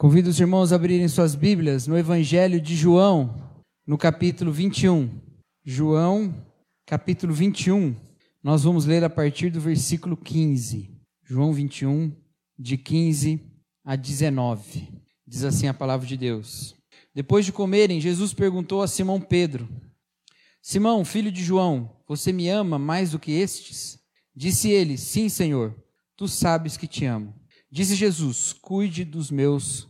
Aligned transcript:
Convido 0.00 0.30
os 0.30 0.40
irmãos 0.40 0.72
a 0.72 0.76
abrirem 0.76 1.06
suas 1.08 1.34
Bíblias 1.34 1.86
no 1.86 1.94
Evangelho 1.94 2.58
de 2.58 2.74
João, 2.74 3.52
no 3.86 3.98
capítulo 3.98 4.50
21. 4.50 5.10
João, 5.62 6.34
capítulo 6.86 7.34
21. 7.34 7.94
Nós 8.42 8.64
vamos 8.64 8.86
ler 8.86 9.04
a 9.04 9.10
partir 9.10 9.50
do 9.50 9.60
versículo 9.60 10.16
15. 10.16 10.90
João 11.22 11.52
21, 11.52 12.16
de 12.58 12.78
15 12.78 13.44
a 13.84 13.94
19. 13.94 14.88
Diz 15.26 15.44
assim 15.44 15.68
a 15.68 15.74
palavra 15.74 16.06
de 16.06 16.16
Deus. 16.16 16.74
Depois 17.14 17.44
de 17.44 17.52
comerem, 17.52 18.00
Jesus 18.00 18.32
perguntou 18.32 18.80
a 18.80 18.88
Simão 18.88 19.20
Pedro: 19.20 19.68
Simão, 20.62 21.04
filho 21.04 21.30
de 21.30 21.44
João, 21.44 21.94
você 22.08 22.32
me 22.32 22.48
ama 22.48 22.78
mais 22.78 23.10
do 23.10 23.18
que 23.18 23.32
estes? 23.32 23.98
Disse 24.34 24.70
ele: 24.70 24.96
Sim, 24.96 25.28
Senhor, 25.28 25.76
tu 26.16 26.26
sabes 26.26 26.78
que 26.78 26.86
te 26.86 27.04
amo. 27.04 27.34
Disse 27.70 27.94
Jesus: 27.94 28.54
Cuide 28.54 29.04
dos 29.04 29.30
meus 29.30 29.89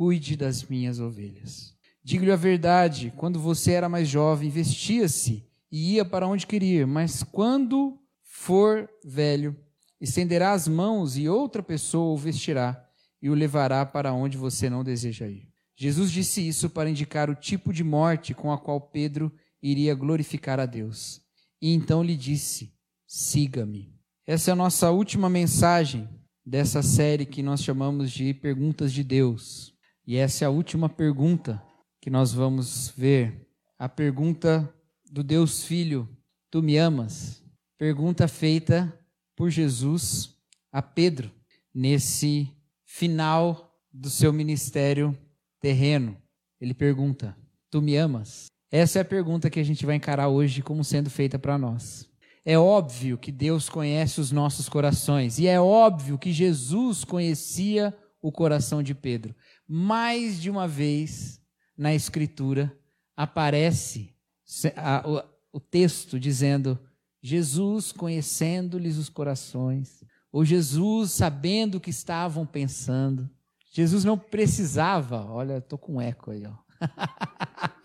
cuide 0.00 0.34
das 0.34 0.64
minhas 0.64 0.98
ovelhas. 0.98 1.74
Digo-lhe 2.02 2.32
a 2.32 2.36
verdade: 2.36 3.12
quando 3.18 3.38
você 3.38 3.72
era 3.72 3.86
mais 3.86 4.08
jovem, 4.08 4.48
vestia-se 4.48 5.44
e 5.70 5.96
ia 5.96 6.06
para 6.06 6.26
onde 6.26 6.46
queria, 6.46 6.86
mas 6.86 7.22
quando 7.22 7.98
for 8.22 8.88
velho, 9.04 9.54
estenderá 10.00 10.52
as 10.52 10.66
mãos 10.66 11.18
e 11.18 11.28
outra 11.28 11.62
pessoa 11.62 12.14
o 12.14 12.16
vestirá 12.16 12.82
e 13.20 13.28
o 13.28 13.34
levará 13.34 13.84
para 13.84 14.10
onde 14.14 14.38
você 14.38 14.70
não 14.70 14.82
deseja 14.82 15.28
ir. 15.28 15.46
Jesus 15.76 16.10
disse 16.10 16.48
isso 16.48 16.70
para 16.70 16.88
indicar 16.88 17.28
o 17.28 17.34
tipo 17.34 17.70
de 17.70 17.84
morte 17.84 18.32
com 18.32 18.50
a 18.50 18.56
qual 18.56 18.80
Pedro 18.80 19.30
iria 19.62 19.94
glorificar 19.94 20.58
a 20.58 20.64
Deus. 20.64 21.20
E 21.60 21.74
então 21.74 22.02
lhe 22.02 22.16
disse: 22.16 22.72
Siga-me. 23.06 23.94
Essa 24.26 24.50
é 24.50 24.52
a 24.52 24.56
nossa 24.56 24.90
última 24.90 25.28
mensagem 25.28 26.08
dessa 26.42 26.80
série 26.82 27.26
que 27.26 27.42
nós 27.42 27.62
chamamos 27.62 28.10
de 28.10 28.32
Perguntas 28.32 28.94
de 28.94 29.04
Deus. 29.04 29.78
E 30.10 30.16
essa 30.16 30.44
é 30.44 30.46
a 30.48 30.50
última 30.50 30.88
pergunta 30.88 31.62
que 32.00 32.10
nós 32.10 32.32
vamos 32.32 32.92
ver. 32.96 33.46
A 33.78 33.88
pergunta 33.88 34.68
do 35.08 35.22
Deus 35.22 35.62
Filho: 35.62 36.08
Tu 36.50 36.60
me 36.60 36.76
amas? 36.76 37.40
Pergunta 37.78 38.26
feita 38.26 38.92
por 39.36 39.50
Jesus 39.50 40.34
a 40.72 40.82
Pedro 40.82 41.30
nesse 41.72 42.50
final 42.84 43.80
do 43.92 44.10
seu 44.10 44.32
ministério 44.32 45.16
terreno. 45.60 46.16
Ele 46.60 46.74
pergunta: 46.74 47.36
Tu 47.70 47.80
me 47.80 47.94
amas? 47.94 48.46
Essa 48.68 48.98
é 48.98 49.02
a 49.02 49.04
pergunta 49.04 49.48
que 49.48 49.60
a 49.60 49.64
gente 49.64 49.86
vai 49.86 49.94
encarar 49.94 50.26
hoje 50.26 50.60
como 50.60 50.82
sendo 50.82 51.08
feita 51.08 51.38
para 51.38 51.56
nós. 51.56 52.10
É 52.44 52.58
óbvio 52.58 53.16
que 53.16 53.30
Deus 53.30 53.68
conhece 53.68 54.20
os 54.20 54.32
nossos 54.32 54.68
corações 54.68 55.38
e 55.38 55.46
é 55.46 55.60
óbvio 55.60 56.18
que 56.18 56.32
Jesus 56.32 57.04
conhecia 57.04 57.96
o 58.20 58.30
coração 58.30 58.82
de 58.82 58.94
Pedro 58.94 59.34
mais 59.66 60.40
de 60.40 60.50
uma 60.50 60.66
vez 60.66 61.40
na 61.76 61.94
Escritura 61.94 62.76
aparece 63.16 64.12
o 65.52 65.60
texto 65.60 66.18
dizendo: 66.18 66.76
Jesus 67.22 67.92
conhecendo-lhes 67.92 68.96
os 68.96 69.08
corações, 69.08 70.02
ou 70.32 70.44
Jesus 70.44 71.12
sabendo 71.12 71.76
o 71.76 71.80
que 71.80 71.90
estavam 71.90 72.44
pensando. 72.44 73.30
Jesus 73.72 74.04
não 74.04 74.18
precisava, 74.18 75.24
olha, 75.30 75.58
estou 75.58 75.78
com 75.78 76.00
eco 76.00 76.32
aí, 76.32 76.44
ó. 76.44 76.54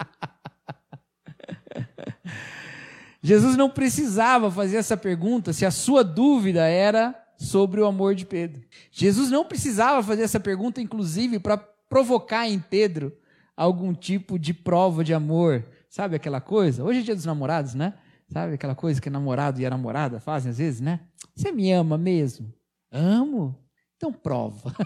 Jesus 3.21 3.55
não 3.55 3.69
precisava 3.69 4.49
fazer 4.51 4.77
essa 4.77 4.97
pergunta 4.97 5.53
se 5.53 5.65
a 5.65 5.71
sua 5.71 6.03
dúvida 6.03 6.67
era 6.67 7.24
sobre 7.37 7.81
o 7.81 7.85
amor 7.85 8.15
de 8.15 8.25
Pedro. 8.25 8.61
Jesus 8.91 9.29
não 9.29 9.45
precisava 9.45 10.03
fazer 10.03 10.23
essa 10.23 10.39
pergunta, 10.39 10.81
inclusive, 10.81 11.39
para 11.39 11.57
provocar 11.57 12.47
em 12.47 12.59
Pedro 12.59 13.15
algum 13.55 13.93
tipo 13.93 14.37
de 14.37 14.53
prova 14.53 15.03
de 15.03 15.13
amor. 15.13 15.65
Sabe 15.89 16.15
aquela 16.15 16.41
coisa? 16.41 16.83
Hoje 16.83 16.99
é 16.99 17.03
dia 17.03 17.15
dos 17.15 17.25
namorados, 17.25 17.73
né? 17.73 17.93
Sabe 18.29 18.55
aquela 18.55 18.75
coisa 18.75 18.99
que 18.99 19.09
namorado 19.09 19.61
e 19.61 19.65
a 19.65 19.69
namorada 19.69 20.19
fazem 20.19 20.51
às 20.51 20.57
vezes, 20.57 20.81
né? 20.81 21.01
Você 21.35 21.51
me 21.51 21.71
ama 21.71 21.97
mesmo? 21.97 22.53
Amo? 22.91 23.55
Então 23.95 24.11
prova. 24.11 24.73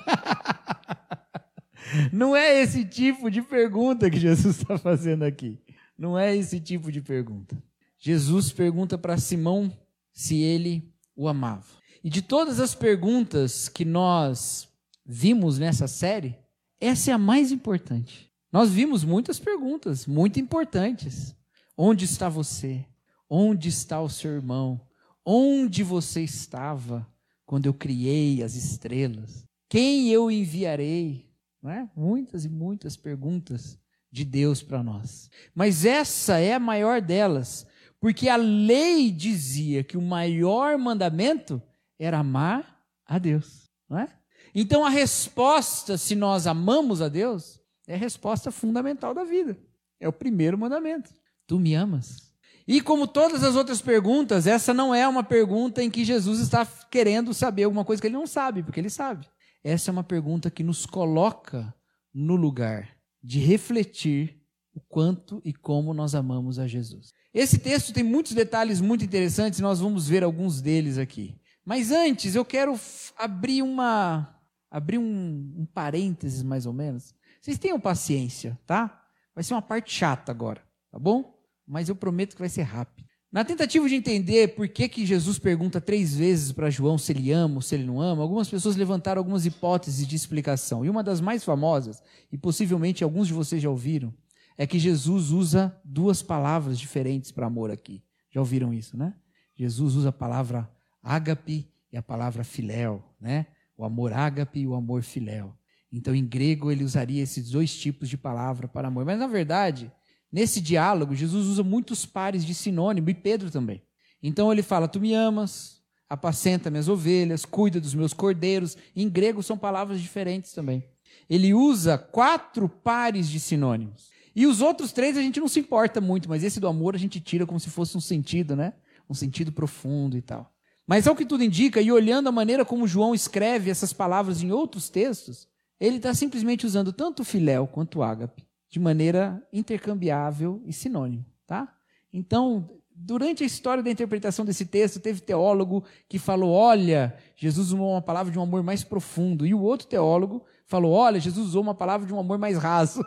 Não 2.11 2.35
é 2.35 2.61
esse 2.61 2.85
tipo 2.85 3.31
de 3.31 3.41
pergunta 3.41 4.09
que 4.09 4.19
Jesus 4.19 4.57
está 4.57 4.77
fazendo 4.77 5.23
aqui. 5.23 5.59
Não 5.97 6.17
é 6.17 6.35
esse 6.35 6.59
tipo 6.59 6.91
de 6.91 7.01
pergunta. 7.01 7.57
Jesus 7.97 8.51
pergunta 8.51 8.97
para 8.97 9.17
Simão 9.17 9.71
se 10.13 10.39
ele 10.39 10.93
o 11.15 11.27
amava. 11.27 11.78
E 12.03 12.09
de 12.09 12.21
todas 12.21 12.59
as 12.59 12.73
perguntas 12.73 13.67
que 13.67 13.83
nós 13.83 14.67
vimos 15.05 15.59
nessa 15.59 15.87
série, 15.87 16.37
essa 16.79 17.11
é 17.11 17.13
a 17.13 17.17
mais 17.17 17.51
importante. 17.51 18.31
Nós 18.51 18.71
vimos 18.71 19.03
muitas 19.03 19.39
perguntas 19.39 20.05
muito 20.05 20.39
importantes. 20.39 21.35
Onde 21.77 22.05
está 22.05 22.29
você? 22.29 22.85
Onde 23.29 23.69
está 23.69 24.01
o 24.01 24.09
seu 24.09 24.31
irmão? 24.31 24.81
Onde 25.25 25.83
você 25.83 26.21
estava 26.23 27.07
quando 27.45 27.65
eu 27.65 27.73
criei 27.73 28.41
as 28.41 28.55
estrelas? 28.55 29.45
Quem 29.67 30.09
eu 30.09 30.31
enviarei? 30.31 31.29
É? 31.65 31.88
Muitas 31.95 32.45
e 32.45 32.49
muitas 32.49 32.95
perguntas 32.95 33.77
de 34.11 34.23
Deus 34.23 34.63
para 34.63 34.81
nós. 34.81 35.29
Mas 35.53 35.85
essa 35.85 36.39
é 36.39 36.53
a 36.53 36.59
maior 36.59 37.01
delas, 37.01 37.67
porque 37.99 38.29
a 38.29 38.38
lei 38.38 39.11
dizia 39.11 39.83
que 39.83 39.97
o 39.97 40.01
maior 40.01 40.77
mandamento 40.77 41.61
era 41.99 42.19
amar 42.19 42.81
a 43.05 43.19
Deus, 43.19 43.69
não 43.89 43.99
é? 43.99 44.07
Então 44.55 44.85
a 44.85 44.89
resposta, 44.89 45.97
se 45.97 46.15
nós 46.15 46.47
amamos 46.47 47.01
a 47.01 47.09
Deus, 47.09 47.59
é 47.87 47.95
a 47.95 47.97
resposta 47.97 48.51
fundamental 48.51 49.13
da 49.13 49.23
vida. 49.23 49.57
É 49.99 50.07
o 50.07 50.13
primeiro 50.13 50.57
mandamento. 50.57 51.11
Tu 51.45 51.59
me 51.59 51.75
amas? 51.75 52.29
E 52.67 52.81
como 52.81 53.07
todas 53.07 53.43
as 53.43 53.55
outras 53.55 53.81
perguntas, 53.81 54.45
essa 54.45 54.73
não 54.73 54.93
é 54.93 55.07
uma 55.07 55.23
pergunta 55.23 55.83
em 55.83 55.89
que 55.89 56.05
Jesus 56.05 56.39
está 56.39 56.65
querendo 56.65 57.33
saber 57.33 57.63
alguma 57.63 57.83
coisa 57.83 57.99
que 57.99 58.07
ele 58.07 58.15
não 58.15 58.27
sabe, 58.27 58.61
porque 58.61 58.79
ele 58.79 58.91
sabe. 58.91 59.27
Essa 59.63 59.89
é 59.89 59.91
uma 59.91 60.03
pergunta 60.03 60.51
que 60.51 60.63
nos 60.63 60.85
coloca 60.85 61.73
no 62.13 62.35
lugar 62.35 62.88
de 63.23 63.39
refletir 63.39 64.39
o 64.73 64.79
quanto 64.79 65.41
e 65.43 65.51
como 65.51 65.93
nós 65.93 66.13
amamos 66.15 66.59
a 66.59 66.67
Jesus. 66.67 67.11
Esse 67.33 67.57
texto 67.57 67.91
tem 67.91 68.03
muitos 68.03 68.33
detalhes 68.33 68.79
muito 68.79 69.03
interessantes, 69.03 69.59
nós 69.59 69.79
vamos 69.79 70.07
ver 70.07 70.23
alguns 70.23 70.61
deles 70.61 70.97
aqui. 70.97 71.35
Mas 71.65 71.91
antes, 71.91 72.35
eu 72.35 72.43
quero 72.43 72.79
abrir 73.17 73.61
uma 73.61 74.35
abrir 74.71 74.97
um, 74.97 75.53
um 75.57 75.65
parênteses 75.65 76.43
mais 76.43 76.65
ou 76.65 76.73
menos. 76.73 77.13
Vocês 77.41 77.57
tenham 77.57 77.79
paciência, 77.79 78.59
tá? 78.67 79.03
Vai 79.33 79.43
ser 79.43 79.53
uma 79.53 79.61
parte 79.61 79.91
chata 79.93 80.31
agora, 80.31 80.61
tá 80.91 80.99
bom? 80.99 81.37
Mas 81.67 81.89
eu 81.89 81.95
prometo 81.95 82.35
que 82.35 82.41
vai 82.41 82.49
ser 82.49 82.63
rápido. 82.63 83.07
Na 83.31 83.45
tentativa 83.45 83.87
de 83.87 83.93
entender 83.93 84.55
por 84.55 84.67
que, 84.67 84.89
que 84.89 85.05
Jesus 85.05 85.37
pergunta 85.37 85.79
três 85.79 86.15
vezes 86.15 86.51
para 86.51 86.69
João 86.69 86.97
se 86.97 87.11
ele 87.11 87.31
ama 87.31 87.55
ou 87.55 87.61
se 87.61 87.75
ele 87.75 87.85
não 87.85 88.01
ama, 88.01 88.23
algumas 88.23 88.49
pessoas 88.49 88.75
levantaram 88.75 89.19
algumas 89.19 89.45
hipóteses 89.45 90.07
de 90.07 90.15
explicação. 90.15 90.83
E 90.83 90.89
uma 90.89 91.03
das 91.03 91.21
mais 91.21 91.43
famosas, 91.43 92.01
e 92.31 92.37
possivelmente 92.37 93.03
alguns 93.03 93.27
de 93.27 93.33
vocês 93.33 93.61
já 93.61 93.69
ouviram, 93.69 94.11
é 94.57 94.65
que 94.65 94.79
Jesus 94.79 95.29
usa 95.29 95.79
duas 95.85 96.23
palavras 96.23 96.79
diferentes 96.79 97.31
para 97.31 97.45
amor 97.45 97.69
aqui. 97.69 98.03
Já 98.31 98.39
ouviram 98.39 98.73
isso, 98.73 98.97
né? 98.97 99.13
Jesus 99.55 99.95
usa 99.95 100.09
a 100.09 100.13
palavra 100.13 100.69
ágape 101.01 101.72
e 101.92 101.98
a 101.98 102.01
palavra 102.01 102.44
filéu, 102.44 103.04
né? 103.19 103.48
o 103.80 103.86
amor 103.86 104.12
ágape 104.12 104.60
e 104.60 104.68
o 104.68 104.75
amor 104.75 105.04
filéu. 105.04 105.56
Então, 105.90 106.13
em 106.13 106.25
grego, 106.25 106.69
ele 106.69 106.84
usaria 106.84 107.24
esses 107.24 107.50
dois 107.50 107.74
tipos 107.74 108.10
de 108.10 108.18
palavra 108.18 108.68
para 108.68 108.90
amor. 108.90 109.06
Mas, 109.06 109.18
na 109.18 109.25
verdade, 109.25 109.90
nesse 110.30 110.60
diálogo, 110.60 111.16
Jesus 111.16 111.48
usa 111.48 111.63
muitos 111.63 112.06
pares 112.06 112.44
de 112.44 112.54
sinônimo, 112.54 113.10
e 113.10 113.13
Pedro 113.13 113.50
também. 113.50 113.81
Então, 114.22 114.51
ele 114.51 114.62
fala: 114.62 114.86
Tu 114.86 115.00
me 115.00 115.13
amas, 115.13 115.81
apacenta 116.10 116.69
minhas 116.69 116.90
ovelhas, 116.90 117.46
cuida 117.46 117.80
dos 117.80 117.96
meus 117.96 118.13
cordeiros. 118.13 118.78
Em 118.94 119.07
grego, 119.07 119.42
são 119.42 119.57
palavras 119.57 120.01
diferentes 120.01 120.51
também. 120.51 120.84
Ele 121.30 121.54
usa 121.54 121.98
quatro 121.98 122.68
pares 122.68 123.30
de 123.30 123.40
sinônimos. 123.40 124.10
E 124.36 124.46
os 124.46 124.62
outros 124.62 124.92
três 124.92 125.18
a 125.18 125.22
gente 125.22 125.40
não 125.40 125.48
se 125.48 125.62
importa 125.62 126.01
muito, 126.01 126.28
mas 126.28 126.44
esse 126.44 126.60
do 126.60 126.68
amor 126.68 126.96
a 126.96 127.00
gente 127.00 127.19
tira 127.22 127.46
como 127.46 127.60
se 127.60 127.69
fosse 127.69 127.98
um 127.98 128.01
sentido, 128.01 128.57
né? 128.57 128.74
Um 129.10 129.13
sentido 129.13 129.51
profundo 129.54 130.18
e 130.18 130.22
tal. 130.22 130.54
Mas 130.89 131.06
ao 131.06 131.15
que 131.15 131.24
tudo 131.24 131.44
indica, 131.44 131.80
e 131.80 131.91
olhando 131.91 132.30
a 132.30 132.31
maneira 132.31 132.65
como 132.65 132.88
João 132.88 133.13
escreve 133.13 133.69
essas 133.69 133.94
palavras 133.94 134.41
em 134.41 134.51
outros 134.51 134.89
textos, 134.89 135.47
ele 135.80 135.97
está 135.97 136.15
simplesmente 136.15 136.65
usando 136.65 136.91
tanto 136.91 137.24
filéu 137.24 137.68
quanto 137.68 138.01
ágape 138.01 138.44
de 138.71 138.80
maneira 138.80 139.39
intercambiável 139.53 140.59
e 140.65 140.74
sinônimo, 140.74 141.24
tá? 141.45 141.71
Então, 142.12 142.68
durante 142.89 143.44
a 143.44 143.45
história 143.45 143.83
da 143.83 143.91
interpretação 143.91 144.44
desse 144.44 144.65
texto, 144.65 145.00
teve 145.00 145.21
teólogo 145.21 145.83
que 146.07 146.18
falou: 146.18 146.50
olha, 146.50 147.15
Jesus 147.36 147.68
usou 147.68 147.91
uma 147.91 148.01
palavra 148.01 148.31
de 148.31 148.39
um 148.39 148.41
amor 148.41 148.63
mais 148.63 148.83
profundo. 148.83 149.45
E 149.45 149.53
o 149.53 149.62
outro 149.62 149.86
teólogo 149.86 150.44
falou: 150.65 150.91
olha, 150.91 151.19
Jesus 151.19 151.50
usou 151.50 151.62
uma 151.62 151.75
palavra 151.75 152.07
de 152.07 152.13
um 152.15 152.19
amor 152.19 152.39
mais 152.39 152.57
raso. 152.57 153.03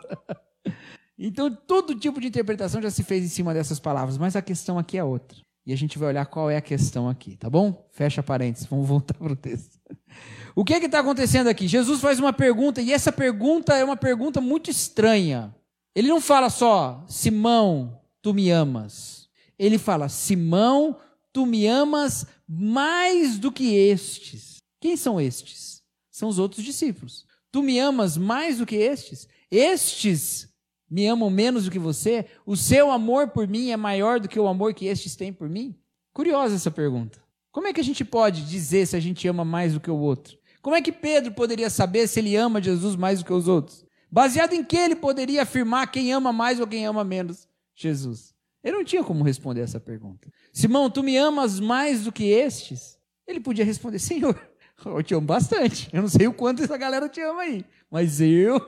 então, 1.19 1.53
todo 1.53 1.99
tipo 1.99 2.21
de 2.21 2.29
interpretação 2.29 2.81
já 2.81 2.93
se 2.93 3.03
fez 3.03 3.25
em 3.25 3.29
cima 3.29 3.53
dessas 3.53 3.81
palavras, 3.81 4.17
mas 4.17 4.37
a 4.37 4.41
questão 4.41 4.79
aqui 4.79 4.97
é 4.97 5.03
outra. 5.03 5.37
E 5.65 5.73
a 5.73 5.77
gente 5.77 5.99
vai 5.99 6.09
olhar 6.09 6.27
qual 6.27 6.51
é 6.51 6.57
a 6.57 6.61
questão 6.61 7.09
aqui, 7.09 7.37
tá 7.37 7.49
bom? 7.49 7.89
Fecha 7.93 8.23
parênteses, 8.23 8.67
vamos 8.67 8.89
voltar 8.89 9.15
para 9.15 9.33
o 9.33 9.37
texto. 9.37 9.79
O 10.55 10.67
que 10.67 10.75
é 10.75 10.85
está 10.85 10.99
acontecendo 10.99 11.47
aqui? 11.47 11.67
Jesus 11.67 11.99
faz 12.03 12.19
uma 12.19 12.31
pergunta, 12.31 12.83
e 12.83 12.93
essa 12.93 13.11
pergunta 13.11 13.75
é 13.75 13.83
uma 13.83 13.97
pergunta 13.97 14.39
muito 14.39 14.71
estranha. 14.71 15.55
Ele 15.95 16.09
não 16.09 16.21
fala 16.21 16.51
só, 16.51 17.03
Simão, 17.09 17.99
tu 18.21 18.35
me 18.35 18.51
amas 18.51 19.23
ele 19.63 19.79
fala: 19.79 20.09
Simão, 20.09 20.99
tu 21.33 21.47
me 21.47 21.69
amas 21.69 22.27
mais 22.49 23.39
do 23.39 23.53
que 23.53 23.75
estes. 23.75 24.57
Quem 24.81 24.97
são 24.97 25.21
estes? 25.21 25.83
São 26.11 26.29
os 26.29 26.39
outros 26.39 26.65
discípulos. 26.65 27.25
Tu 27.53 27.63
me 27.63 27.79
amas 27.79 28.17
mais 28.17 28.59
do 28.59 28.67
que 28.67 28.75
estes? 28.75 29.29
Estes 29.49 30.49
me 30.93 31.07
amam 31.07 31.31
menos 31.31 31.65
do 31.65 31.71
que 31.71 31.79
você? 31.79 32.27
O 32.45 32.55
seu 32.55 32.91
amor 32.91 33.29
por 33.29 33.49
mim 33.49 33.71
é 33.71 33.79
maior 33.79 34.21
do 34.21 34.29
que 34.29 34.39
o 34.39 34.47
amor 34.47 34.75
que 34.75 34.85
estes 34.85 35.17
têm 35.17 35.33
por 35.33 35.49
mim? 35.49 35.75
Curiosa 36.13 36.55
essa 36.55 36.71
pergunta. 36.71 37.19
Como 37.51 37.67
é 37.67 37.73
que 37.73 37.81
a 37.81 37.85
gente 37.85 38.05
pode 38.05 38.45
dizer 38.45 38.87
se 38.87 38.95
a 38.95 39.01
gente 39.01 39.27
ama 39.27 39.43
mais 39.43 39.73
do 39.73 39.81
que 39.81 39.91
o 39.91 39.97
outro? 39.97 40.37
Como 40.61 40.77
é 40.77 40.83
que 40.83 40.93
Pedro 40.93 41.33
poderia 41.33 41.71
saber 41.71 42.07
se 42.07 42.21
ele 42.21 42.37
ama 42.37 42.61
Jesus 42.61 42.95
mais 42.95 43.21
do 43.21 43.25
que 43.25 43.33
os 43.33 43.49
outros? 43.49 43.87
Baseado 44.11 44.53
em 44.53 44.63
que 44.63 44.77
ele 44.77 44.95
poderia 44.95 45.45
afirmar 45.45 45.91
quem 45.91 46.13
ama 46.13 46.31
mais 46.31 46.61
ou 46.61 46.67
quem 46.67 46.85
ama 46.85 47.03
menos 47.03 47.49
Jesus? 47.75 48.35
Ele 48.63 48.77
não 48.77 48.85
tinha 48.85 49.03
como 49.03 49.25
responder 49.25 49.63
essa 49.63 49.81
pergunta. 49.81 50.31
Simão, 50.53 50.91
tu 50.91 51.03
me 51.03 51.17
amas 51.17 51.59
mais 51.59 52.05
do 52.05 52.13
que 52.13 52.25
estes? 52.25 52.99
Ele 53.27 53.41
podia 53.41 53.65
responder, 53.65 53.99
Senhor, 53.99 54.39
eu 54.85 55.03
te 55.03 55.15
amo 55.15 55.27
bastante. 55.27 55.89
Eu 55.91 56.03
não 56.03 56.09
sei 56.09 56.27
o 56.27 56.35
quanto 56.35 56.63
essa 56.63 56.77
galera 56.77 57.09
te 57.09 57.23
ama 57.23 57.41
aí, 57.41 57.65
mas 57.91 58.21
eu. 58.21 58.61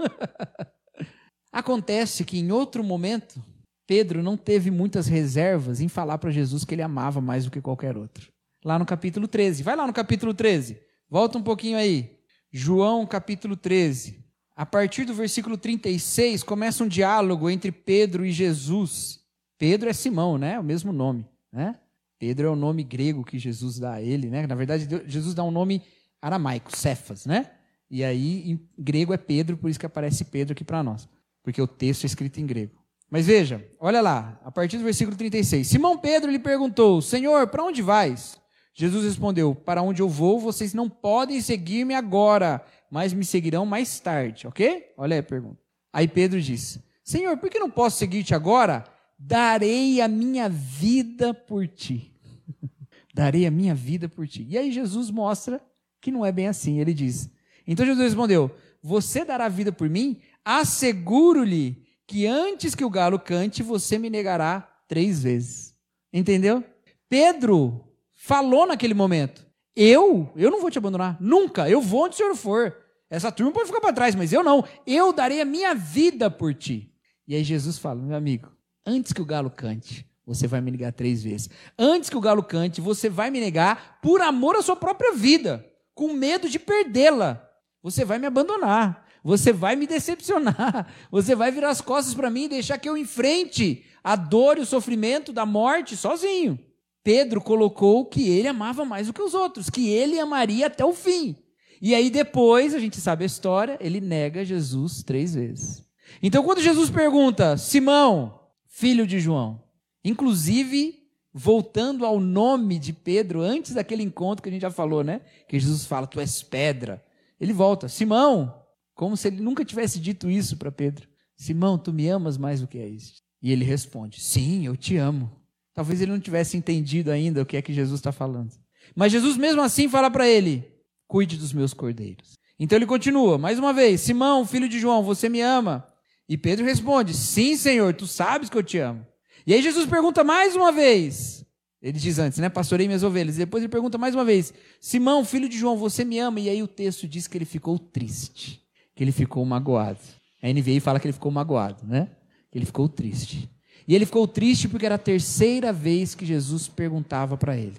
Acontece 1.54 2.24
que 2.24 2.36
em 2.36 2.50
outro 2.50 2.82
momento, 2.82 3.40
Pedro 3.86 4.24
não 4.24 4.36
teve 4.36 4.72
muitas 4.72 5.06
reservas 5.06 5.80
em 5.80 5.86
falar 5.86 6.18
para 6.18 6.32
Jesus 6.32 6.64
que 6.64 6.74
ele 6.74 6.82
amava 6.82 7.20
mais 7.20 7.44
do 7.44 7.50
que 7.52 7.60
qualquer 7.60 7.96
outro. 7.96 8.28
Lá 8.64 8.76
no 8.76 8.84
capítulo 8.84 9.28
13. 9.28 9.62
Vai 9.62 9.76
lá 9.76 9.86
no 9.86 9.92
capítulo 9.92 10.34
13. 10.34 10.80
Volta 11.08 11.38
um 11.38 11.42
pouquinho 11.44 11.78
aí. 11.78 12.18
João, 12.50 13.06
capítulo 13.06 13.56
13. 13.56 14.18
A 14.56 14.66
partir 14.66 15.04
do 15.04 15.14
versículo 15.14 15.56
36, 15.56 16.42
começa 16.42 16.82
um 16.82 16.88
diálogo 16.88 17.48
entre 17.48 17.70
Pedro 17.70 18.26
e 18.26 18.32
Jesus. 18.32 19.20
Pedro 19.56 19.88
é 19.88 19.92
Simão, 19.92 20.36
né? 20.36 20.58
O 20.58 20.64
mesmo 20.64 20.92
nome, 20.92 21.24
né? 21.52 21.78
Pedro 22.18 22.48
é 22.48 22.50
o 22.50 22.56
nome 22.56 22.82
grego 22.82 23.22
que 23.22 23.38
Jesus 23.38 23.78
dá 23.78 23.92
a 23.92 24.02
ele, 24.02 24.28
né? 24.28 24.44
Na 24.44 24.56
verdade, 24.56 24.88
Jesus 25.06 25.34
dá 25.34 25.44
um 25.44 25.52
nome 25.52 25.82
aramaico, 26.20 26.76
Cefas, 26.76 27.26
né? 27.26 27.48
E 27.88 28.02
aí, 28.02 28.50
em 28.50 28.68
grego 28.76 29.14
é 29.14 29.16
Pedro, 29.16 29.56
por 29.56 29.70
isso 29.70 29.78
que 29.78 29.86
aparece 29.86 30.24
Pedro 30.24 30.52
aqui 30.52 30.64
para 30.64 30.82
nós, 30.82 31.08
porque 31.44 31.62
o 31.62 31.68
texto 31.68 32.02
é 32.02 32.06
escrito 32.06 32.40
em 32.40 32.46
grego. 32.46 32.82
Mas 33.08 33.26
veja, 33.26 33.64
olha 33.78 34.00
lá, 34.00 34.40
a 34.44 34.50
partir 34.50 34.78
do 34.78 34.82
versículo 34.82 35.16
36. 35.16 35.64
Simão 35.64 35.96
Pedro 35.96 36.28
lhe 36.28 36.40
perguntou: 36.40 37.00
Senhor, 37.00 37.46
para 37.46 37.62
onde 37.62 37.82
vais? 37.82 38.36
Jesus 38.74 39.04
respondeu: 39.04 39.54
Para 39.54 39.82
onde 39.82 40.02
eu 40.02 40.08
vou, 40.08 40.40
vocês 40.40 40.74
não 40.74 40.90
podem 40.90 41.40
seguir-me 41.40 41.94
agora, 41.94 42.64
mas 42.90 43.12
me 43.12 43.24
seguirão 43.24 43.64
mais 43.64 44.00
tarde, 44.00 44.48
ok? 44.48 44.92
Olha 44.96 45.14
aí 45.14 45.20
a 45.20 45.22
pergunta. 45.22 45.60
Aí 45.92 46.08
Pedro 46.08 46.42
disse: 46.42 46.82
Senhor, 47.04 47.36
por 47.36 47.48
que 47.48 47.60
não 47.60 47.70
posso 47.70 47.98
seguir-te 47.98 48.34
agora? 48.34 48.84
darei 49.18 50.00
a 50.00 50.08
minha 50.08 50.48
vida 50.48 51.32
por 51.32 51.66
ti. 51.66 52.12
darei 53.14 53.46
a 53.46 53.50
minha 53.50 53.74
vida 53.74 54.08
por 54.08 54.26
ti. 54.26 54.46
E 54.48 54.58
aí 54.58 54.70
Jesus 54.70 55.10
mostra 55.10 55.60
que 56.00 56.10
não 56.10 56.24
é 56.24 56.32
bem 56.32 56.48
assim. 56.48 56.78
Ele 56.80 56.92
diz: 56.92 57.30
Então 57.66 57.86
Jesus 57.86 58.04
respondeu: 58.04 58.50
Você 58.82 59.24
dará 59.24 59.46
a 59.46 59.50
vida 59.50 59.72
por 59.72 59.88
mim? 59.88 60.20
Asseguro-lhe 60.44 61.82
que 62.06 62.26
antes 62.26 62.74
que 62.74 62.84
o 62.84 62.90
galo 62.90 63.18
cante, 63.18 63.62
você 63.62 63.98
me 63.98 64.10
negará 64.10 64.60
três 64.86 65.22
vezes. 65.22 65.74
Entendeu? 66.12 66.62
Pedro 67.08 67.84
falou 68.14 68.66
naquele 68.66 68.94
momento: 68.94 69.46
Eu, 69.74 70.30
eu 70.36 70.50
não 70.50 70.60
vou 70.60 70.70
te 70.70 70.78
abandonar, 70.78 71.16
nunca. 71.20 71.68
Eu 71.68 71.80
vou 71.80 72.04
onde 72.04 72.14
o 72.14 72.18
Senhor 72.18 72.36
for. 72.36 72.76
Essa 73.08 73.30
turma 73.30 73.52
pode 73.52 73.66
ficar 73.66 73.80
para 73.80 73.92
trás, 73.92 74.14
mas 74.14 74.32
eu 74.32 74.42
não. 74.42 74.64
Eu 74.86 75.12
darei 75.12 75.40
a 75.40 75.44
minha 75.44 75.74
vida 75.74 76.30
por 76.30 76.52
ti. 76.54 76.92
E 77.26 77.34
aí 77.34 77.44
Jesus 77.44 77.78
fala: 77.78 78.02
Meu 78.02 78.16
amigo, 78.16 78.54
Antes 78.86 79.14
que 79.14 79.22
o 79.22 79.24
galo 79.24 79.50
cante, 79.50 80.06
você 80.26 80.46
vai 80.46 80.60
me 80.60 80.70
negar 80.70 80.92
três 80.92 81.22
vezes. 81.22 81.48
Antes 81.78 82.10
que 82.10 82.16
o 82.16 82.20
galo 82.20 82.42
cante, 82.42 82.82
você 82.82 83.08
vai 83.08 83.30
me 83.30 83.40
negar 83.40 83.98
por 84.02 84.20
amor 84.20 84.56
à 84.56 84.62
sua 84.62 84.76
própria 84.76 85.14
vida, 85.14 85.64
com 85.94 86.12
medo 86.12 86.48
de 86.50 86.58
perdê-la. 86.58 87.48
Você 87.82 88.04
vai 88.04 88.18
me 88.18 88.26
abandonar. 88.26 89.03
Você 89.24 89.54
vai 89.54 89.74
me 89.74 89.86
decepcionar. 89.86 90.86
Você 91.10 91.34
vai 91.34 91.50
virar 91.50 91.70
as 91.70 91.80
costas 91.80 92.12
para 92.14 92.30
mim 92.30 92.44
e 92.44 92.50
deixar 92.50 92.76
que 92.76 92.88
eu 92.88 92.96
enfrente 92.96 93.82
a 94.04 94.14
dor 94.14 94.58
e 94.58 94.60
o 94.60 94.66
sofrimento 94.66 95.32
da 95.32 95.46
morte 95.46 95.96
sozinho. 95.96 96.60
Pedro 97.02 97.40
colocou 97.40 98.04
que 98.04 98.28
ele 98.28 98.46
amava 98.46 98.84
mais 98.84 99.06
do 99.06 99.14
que 99.14 99.22
os 99.22 99.32
outros, 99.32 99.70
que 99.70 99.88
ele 99.88 100.20
amaria 100.20 100.66
até 100.66 100.84
o 100.84 100.92
fim. 100.92 101.36
E 101.80 101.94
aí 101.94 102.10
depois, 102.10 102.74
a 102.74 102.78
gente 102.78 103.00
sabe 103.00 103.24
a 103.24 103.26
história, 103.26 103.78
ele 103.80 104.00
nega 104.00 104.44
Jesus 104.44 105.02
três 105.02 105.34
vezes. 105.34 105.82
Então 106.22 106.44
quando 106.44 106.60
Jesus 106.60 106.90
pergunta, 106.90 107.56
Simão, 107.56 108.40
filho 108.66 109.06
de 109.06 109.20
João. 109.20 109.62
Inclusive, 110.04 111.02
voltando 111.32 112.04
ao 112.04 112.20
nome 112.20 112.78
de 112.78 112.92
Pedro, 112.92 113.40
antes 113.40 113.72
daquele 113.72 114.02
encontro 114.02 114.42
que 114.42 114.50
a 114.50 114.52
gente 114.52 114.62
já 114.62 114.70
falou, 114.70 115.02
né? 115.02 115.22
Que 115.48 115.58
Jesus 115.58 115.86
fala, 115.86 116.06
tu 116.06 116.20
és 116.20 116.42
pedra. 116.42 117.02
Ele 117.40 117.52
volta, 117.52 117.88
Simão, 117.88 118.63
como 118.94 119.16
se 119.16 119.28
ele 119.28 119.42
nunca 119.42 119.64
tivesse 119.64 119.98
dito 119.98 120.30
isso 120.30 120.56
para 120.56 120.72
Pedro. 120.72 121.08
Simão, 121.36 121.76
tu 121.76 121.92
me 121.92 122.08
amas 122.08 122.38
mais 122.38 122.60
do 122.60 122.68
que 122.68 122.78
é 122.78 122.88
isso? 122.88 123.22
E 123.42 123.52
ele 123.52 123.64
responde, 123.64 124.20
sim, 124.20 124.66
eu 124.66 124.76
te 124.76 124.96
amo. 124.96 125.30
Talvez 125.74 126.00
ele 126.00 126.12
não 126.12 126.20
tivesse 126.20 126.56
entendido 126.56 127.10
ainda 127.10 127.42
o 127.42 127.46
que 127.46 127.56
é 127.56 127.62
que 127.62 127.72
Jesus 127.72 128.00
está 128.00 128.12
falando. 128.12 128.52
Mas 128.94 129.12
Jesus 129.12 129.36
mesmo 129.36 129.60
assim 129.60 129.88
fala 129.88 130.10
para 130.10 130.28
ele, 130.28 130.64
cuide 131.06 131.36
dos 131.36 131.52
meus 131.52 131.74
cordeiros. 131.74 132.34
Então 132.58 132.78
ele 132.78 132.86
continua, 132.86 133.36
mais 133.36 133.58
uma 133.58 133.72
vez, 133.72 134.00
Simão, 134.00 134.46
filho 134.46 134.68
de 134.68 134.78
João, 134.78 135.02
você 135.02 135.28
me 135.28 135.40
ama? 135.40 135.86
E 136.28 136.36
Pedro 136.36 136.64
responde: 136.64 137.12
Sim, 137.14 137.56
Senhor, 137.56 137.92
tu 137.94 138.06
sabes 138.06 138.48
que 138.48 138.56
eu 138.56 138.62
te 138.62 138.78
amo. 138.78 139.06
E 139.46 139.52
aí 139.52 139.62
Jesus 139.62 139.86
pergunta 139.86 140.24
mais 140.24 140.56
uma 140.56 140.72
vez. 140.72 141.44
Ele 141.82 141.98
diz 141.98 142.18
antes, 142.18 142.38
né? 142.38 142.48
Pastorei 142.48 142.86
minhas 142.86 143.02
ovelhas. 143.02 143.34
E 143.36 143.40
depois 143.40 143.62
ele 143.62 143.70
pergunta 143.70 143.98
mais 143.98 144.14
uma 144.14 144.24
vez: 144.24 144.54
Simão, 144.80 145.24
filho 145.24 145.48
de 145.48 145.58
João, 145.58 145.76
você 145.76 146.04
me 146.04 146.18
ama? 146.18 146.40
E 146.40 146.48
aí 146.48 146.62
o 146.62 146.68
texto 146.68 147.06
diz 147.06 147.26
que 147.26 147.36
ele 147.36 147.44
ficou 147.44 147.78
triste, 147.78 148.63
que 148.94 149.02
ele 149.02 149.12
ficou 149.12 149.44
magoado. 149.44 149.98
A 150.42 150.48
NVI 150.48 150.80
fala 150.80 151.00
que 151.00 151.06
ele 151.06 151.12
ficou 151.12 151.32
magoado, 151.32 151.86
né? 151.86 152.08
Que 152.50 152.58
ele 152.58 152.66
ficou 152.66 152.88
triste. 152.88 153.48
E 153.86 153.94
ele 153.94 154.06
ficou 154.06 154.26
triste 154.26 154.68
porque 154.68 154.86
era 154.86 154.94
a 154.94 154.98
terceira 154.98 155.72
vez 155.72 156.14
que 156.14 156.24
Jesus 156.24 156.68
perguntava 156.68 157.36
para 157.36 157.56
ele. 157.56 157.76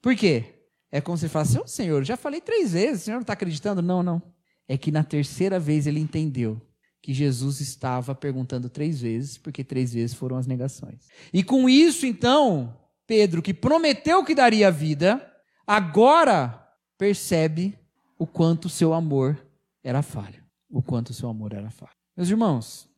Por 0.00 0.14
quê? 0.14 0.44
É 0.90 1.00
como 1.00 1.16
se 1.16 1.24
ele 1.24 1.32
falasse: 1.32 1.58
oh, 1.58 1.66
Senhor, 1.66 2.04
já 2.04 2.16
falei 2.16 2.40
três 2.40 2.72
vezes, 2.72 3.02
o 3.02 3.04
senhor 3.04 3.16
não 3.16 3.22
está 3.22 3.32
acreditando? 3.32 3.82
Não, 3.82 4.02
não. 4.02 4.22
É 4.66 4.76
que 4.76 4.92
na 4.92 5.02
terceira 5.02 5.58
vez 5.58 5.86
ele 5.86 6.00
entendeu 6.00 6.60
que 7.00 7.14
Jesus 7.14 7.60
estava 7.60 8.14
perguntando 8.14 8.68
três 8.68 9.00
vezes, 9.00 9.38
porque 9.38 9.64
três 9.64 9.94
vezes 9.94 10.14
foram 10.14 10.36
as 10.36 10.46
negações. 10.46 11.08
E 11.32 11.42
com 11.42 11.68
isso, 11.68 12.04
então, 12.04 12.76
Pedro, 13.06 13.40
que 13.40 13.54
prometeu 13.54 14.24
que 14.24 14.34
daria 14.34 14.68
a 14.68 14.70
vida, 14.72 15.26
agora 15.66 16.68
percebe 16.98 17.78
o 18.18 18.26
quanto 18.26 18.68
seu 18.68 18.92
amor 18.92 19.38
era 19.82 20.02
falho. 20.02 20.42
O 20.68 20.82
quanto 20.82 21.10
o 21.10 21.14
seu 21.14 21.28
amor 21.28 21.52
era 21.52 21.70
falho. 21.70 21.92
Meus 22.16 22.28
irmãos, 22.28 22.88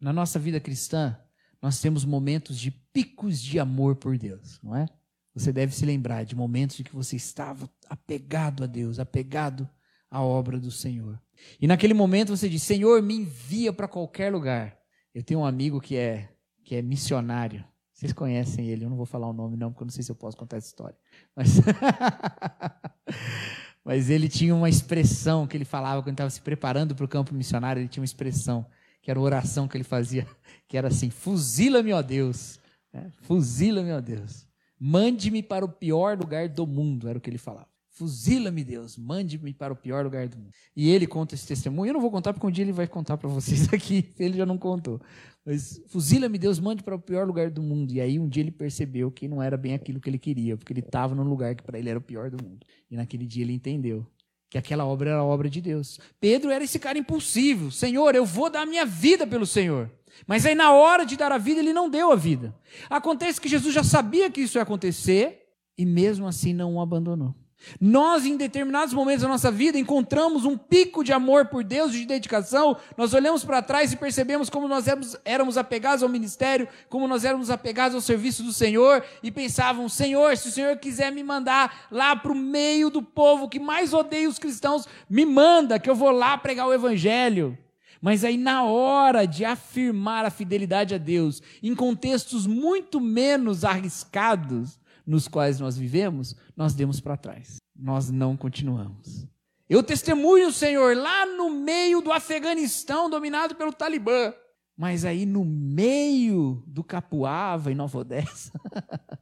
na 0.00 0.12
nossa 0.12 0.38
vida 0.38 0.60
cristã, 0.60 1.18
nós 1.60 1.80
temos 1.80 2.04
momentos 2.04 2.58
de 2.58 2.70
picos 2.70 3.40
de 3.40 3.58
amor 3.58 3.96
por 3.96 4.16
Deus, 4.16 4.60
não 4.62 4.74
é? 4.74 4.86
Você 5.34 5.52
deve 5.52 5.74
se 5.74 5.84
lembrar 5.84 6.24
de 6.24 6.34
momentos 6.34 6.80
em 6.80 6.82
que 6.82 6.94
você 6.94 7.16
estava 7.16 7.70
apegado 7.88 8.64
a 8.64 8.66
Deus, 8.66 8.98
apegado 8.98 9.68
à 10.10 10.22
obra 10.22 10.58
do 10.58 10.70
Senhor. 10.70 11.20
E 11.60 11.66
naquele 11.66 11.94
momento 11.94 12.36
você 12.36 12.48
diz: 12.48 12.62
Senhor, 12.62 13.02
me 13.02 13.14
envia 13.14 13.72
para 13.72 13.86
qualquer 13.86 14.32
lugar. 14.32 14.76
Eu 15.14 15.22
tenho 15.22 15.40
um 15.40 15.46
amigo 15.46 15.80
que 15.80 15.96
é, 15.96 16.32
que 16.64 16.74
é 16.74 16.82
missionário. 16.82 17.64
Vocês 17.92 18.12
conhecem 18.12 18.68
ele, 18.68 18.84
eu 18.84 18.90
não 18.90 18.96
vou 18.96 19.06
falar 19.06 19.28
o 19.28 19.32
nome 19.32 19.56
não, 19.56 19.72
porque 19.72 19.82
eu 19.82 19.86
não 19.86 19.92
sei 19.92 20.04
se 20.04 20.10
eu 20.10 20.16
posso 20.16 20.36
contar 20.36 20.56
essa 20.56 20.68
história. 20.68 20.96
Mas, 21.34 21.56
Mas 23.88 24.10
ele 24.10 24.28
tinha 24.28 24.54
uma 24.54 24.68
expressão 24.68 25.46
que 25.46 25.56
ele 25.56 25.64
falava 25.64 26.02
quando 26.02 26.12
estava 26.12 26.28
se 26.28 26.42
preparando 26.42 26.94
para 26.94 27.06
o 27.06 27.08
campo 27.08 27.34
missionário, 27.34 27.80
ele 27.80 27.88
tinha 27.88 28.02
uma 28.02 28.04
expressão, 28.04 28.66
que 29.00 29.10
era 29.10 29.18
uma 29.18 29.24
oração 29.24 29.66
que 29.66 29.78
ele 29.78 29.82
fazia, 29.82 30.26
que 30.68 30.76
era 30.76 30.88
assim: 30.88 31.08
fuzila-me, 31.08 31.94
ó 31.94 32.02
Deus. 32.02 32.60
É, 32.92 33.08
fuzila-me, 33.22 33.90
ó 33.90 33.98
Deus. 33.98 34.46
Mande-me 34.78 35.42
para 35.42 35.64
o 35.64 35.70
pior 35.70 36.18
lugar 36.18 36.50
do 36.50 36.66
mundo, 36.66 37.08
era 37.08 37.16
o 37.16 37.20
que 37.20 37.30
ele 37.30 37.38
falava. 37.38 37.66
Fuzila-me, 37.98 38.62
Deus, 38.62 38.96
mande-me 38.96 39.52
para 39.52 39.72
o 39.72 39.76
pior 39.76 40.04
lugar 40.04 40.28
do 40.28 40.38
mundo. 40.38 40.52
E 40.76 40.88
ele 40.88 41.04
conta 41.04 41.34
esse 41.34 41.44
testemunho. 41.44 41.90
Eu 41.90 41.94
não 41.94 42.00
vou 42.00 42.12
contar 42.12 42.32
porque 42.32 42.46
um 42.46 42.50
dia 42.50 42.64
ele 42.64 42.70
vai 42.70 42.86
contar 42.86 43.16
para 43.16 43.28
vocês 43.28 43.68
aqui. 43.74 44.14
Ele 44.16 44.38
já 44.38 44.46
não 44.46 44.56
contou. 44.56 45.00
Mas 45.44 45.82
fuzila-me, 45.88 46.38
Deus, 46.38 46.60
mande 46.60 46.84
para 46.84 46.94
o 46.94 47.00
pior 47.00 47.26
lugar 47.26 47.50
do 47.50 47.60
mundo. 47.60 47.92
E 47.92 48.00
aí 48.00 48.16
um 48.16 48.28
dia 48.28 48.44
ele 48.44 48.52
percebeu 48.52 49.10
que 49.10 49.26
não 49.26 49.42
era 49.42 49.56
bem 49.56 49.74
aquilo 49.74 49.98
que 49.98 50.08
ele 50.08 50.18
queria, 50.18 50.56
porque 50.56 50.72
ele 50.72 50.78
estava 50.78 51.12
num 51.12 51.24
lugar 51.24 51.56
que 51.56 51.62
para 51.64 51.76
ele 51.76 51.90
era 51.90 51.98
o 51.98 52.02
pior 52.02 52.30
do 52.30 52.40
mundo. 52.40 52.64
E 52.88 52.96
naquele 52.96 53.26
dia 53.26 53.42
ele 53.42 53.52
entendeu 53.52 54.06
que 54.48 54.56
aquela 54.56 54.86
obra 54.86 55.10
era 55.10 55.18
a 55.18 55.24
obra 55.24 55.50
de 55.50 55.60
Deus. 55.60 55.98
Pedro 56.20 56.52
era 56.52 56.62
esse 56.62 56.78
cara 56.78 56.98
impulsivo. 56.98 57.72
Senhor, 57.72 58.14
eu 58.14 58.24
vou 58.24 58.48
dar 58.48 58.62
a 58.62 58.66
minha 58.66 58.86
vida 58.86 59.26
pelo 59.26 59.44
Senhor. 59.44 59.90
Mas 60.24 60.46
aí 60.46 60.54
na 60.54 60.72
hora 60.72 61.04
de 61.04 61.16
dar 61.16 61.32
a 61.32 61.38
vida, 61.38 61.58
ele 61.58 61.72
não 61.72 61.90
deu 61.90 62.12
a 62.12 62.16
vida. 62.16 62.54
Acontece 62.88 63.40
que 63.40 63.48
Jesus 63.48 63.74
já 63.74 63.82
sabia 63.82 64.30
que 64.30 64.42
isso 64.42 64.56
ia 64.56 64.62
acontecer 64.62 65.40
e 65.76 65.84
mesmo 65.84 66.28
assim 66.28 66.54
não 66.54 66.76
o 66.76 66.80
abandonou. 66.80 67.34
Nós, 67.80 68.24
em 68.24 68.36
determinados 68.36 68.94
momentos 68.94 69.22
da 69.22 69.28
nossa 69.28 69.50
vida, 69.50 69.78
encontramos 69.78 70.44
um 70.44 70.56
pico 70.56 71.02
de 71.02 71.12
amor 71.12 71.46
por 71.46 71.64
Deus, 71.64 71.92
de 71.92 72.04
dedicação. 72.04 72.76
Nós 72.96 73.12
olhamos 73.12 73.44
para 73.44 73.60
trás 73.60 73.92
e 73.92 73.96
percebemos 73.96 74.48
como 74.48 74.68
nós 74.68 74.86
éramos, 74.86 75.16
éramos, 75.24 75.58
apegados 75.58 76.02
ao 76.02 76.08
ministério, 76.08 76.68
como 76.88 77.08
nós 77.08 77.24
éramos 77.24 77.50
apegados 77.50 77.94
ao 77.94 78.00
serviço 78.00 78.42
do 78.42 78.52
Senhor, 78.52 79.04
e 79.22 79.30
pensavam: 79.30 79.88
Senhor, 79.88 80.36
se 80.36 80.48
o 80.48 80.52
Senhor 80.52 80.76
quiser 80.76 81.10
me 81.12 81.22
mandar 81.22 81.86
lá 81.90 82.14
para 82.14 82.32
o 82.32 82.36
meio 82.36 82.90
do 82.90 83.02
povo 83.02 83.48
que 83.48 83.58
mais 83.58 83.92
odeia 83.92 84.28
os 84.28 84.38
cristãos, 84.38 84.86
me 85.10 85.26
manda, 85.26 85.78
que 85.78 85.90
eu 85.90 85.96
vou 85.96 86.10
lá 86.10 86.38
pregar 86.38 86.66
o 86.66 86.72
Evangelho. 86.72 87.58
Mas 88.00 88.24
aí, 88.24 88.36
na 88.36 88.62
hora 88.62 89.26
de 89.26 89.44
afirmar 89.44 90.24
a 90.24 90.30
fidelidade 90.30 90.94
a 90.94 90.98
Deus, 90.98 91.42
em 91.60 91.74
contextos 91.74 92.46
muito 92.46 93.00
menos 93.00 93.64
arriscados, 93.64 94.78
nos 95.08 95.26
quais 95.26 95.58
nós 95.58 95.78
vivemos, 95.78 96.36
nós 96.54 96.74
demos 96.74 97.00
para 97.00 97.16
trás. 97.16 97.56
Nós 97.74 98.10
não 98.10 98.36
continuamos. 98.36 99.26
Eu 99.66 99.82
testemunho, 99.82 100.52
Senhor, 100.52 100.94
lá 100.94 101.24
no 101.24 101.48
meio 101.48 102.02
do 102.02 102.12
Afeganistão, 102.12 103.08
dominado 103.08 103.54
pelo 103.54 103.72
Talibã. 103.72 104.34
Mas 104.76 105.06
aí 105.06 105.24
no 105.24 105.46
meio 105.46 106.62
do 106.66 106.84
Capuava, 106.84 107.72
em 107.72 107.74
Nova 107.74 107.98
Odessa, 107.98 108.52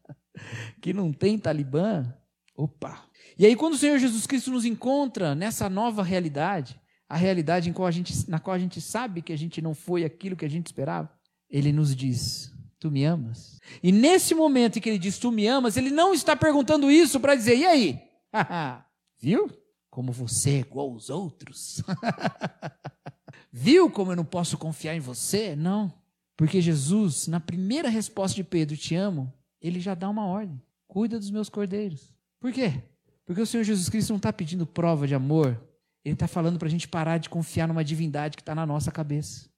que 0.82 0.92
não 0.92 1.12
tem 1.12 1.38
Talibã, 1.38 2.12
opa. 2.56 3.04
E 3.38 3.46
aí 3.46 3.54
quando 3.54 3.74
o 3.74 3.78
Senhor 3.78 3.98
Jesus 3.98 4.26
Cristo 4.26 4.50
nos 4.50 4.64
encontra 4.64 5.36
nessa 5.36 5.70
nova 5.70 6.02
realidade, 6.02 6.80
a 7.08 7.16
realidade 7.16 7.72
qual 7.72 7.86
a 7.86 7.92
gente, 7.92 8.28
na 8.28 8.40
qual 8.40 8.54
a 8.54 8.58
gente 8.58 8.80
sabe 8.80 9.22
que 9.22 9.32
a 9.32 9.38
gente 9.38 9.62
não 9.62 9.72
foi 9.72 10.04
aquilo 10.04 10.34
que 10.34 10.44
a 10.44 10.50
gente 10.50 10.66
esperava, 10.66 11.10
ele 11.48 11.72
nos 11.72 11.94
diz: 11.94 12.52
Tu 12.86 12.90
me 12.92 13.04
amas? 13.04 13.58
E 13.82 13.90
nesse 13.90 14.32
momento 14.32 14.78
em 14.78 14.80
que 14.80 14.88
ele 14.88 14.98
diz 14.98 15.18
tu 15.18 15.32
me 15.32 15.44
amas, 15.48 15.76
ele 15.76 15.90
não 15.90 16.14
está 16.14 16.36
perguntando 16.36 16.88
isso 16.88 17.18
para 17.18 17.34
dizer, 17.34 17.56
e 17.56 17.66
aí? 17.66 18.00
Viu? 19.18 19.50
Como 19.90 20.12
você 20.12 20.50
é 20.50 20.58
igual 20.60 20.88
aos 20.90 21.10
outros. 21.10 21.82
Viu 23.50 23.90
como 23.90 24.12
eu 24.12 24.16
não 24.16 24.24
posso 24.24 24.56
confiar 24.56 24.94
em 24.94 25.00
você? 25.00 25.56
Não. 25.56 25.92
Porque 26.36 26.60
Jesus, 26.60 27.26
na 27.26 27.40
primeira 27.40 27.88
resposta 27.88 28.36
de 28.36 28.44
Pedro, 28.44 28.76
te 28.76 28.94
amo, 28.94 29.32
ele 29.60 29.80
já 29.80 29.94
dá 29.96 30.08
uma 30.08 30.26
ordem. 30.26 30.62
Cuida 30.86 31.18
dos 31.18 31.30
meus 31.30 31.48
cordeiros. 31.48 32.14
Por 32.38 32.52
quê? 32.52 32.84
Porque 33.24 33.40
o 33.40 33.46
Senhor 33.46 33.64
Jesus 33.64 33.88
Cristo 33.88 34.10
não 34.10 34.18
está 34.18 34.32
pedindo 34.32 34.64
prova 34.64 35.08
de 35.08 35.14
amor. 35.16 35.60
Ele 36.04 36.14
está 36.14 36.28
falando 36.28 36.56
para 36.56 36.68
a 36.68 36.70
gente 36.70 36.86
parar 36.86 37.18
de 37.18 37.28
confiar 37.28 37.66
numa 37.66 37.82
divindade 37.82 38.36
que 38.36 38.42
está 38.42 38.54
na 38.54 38.64
nossa 38.64 38.92
cabeça. 38.92 39.50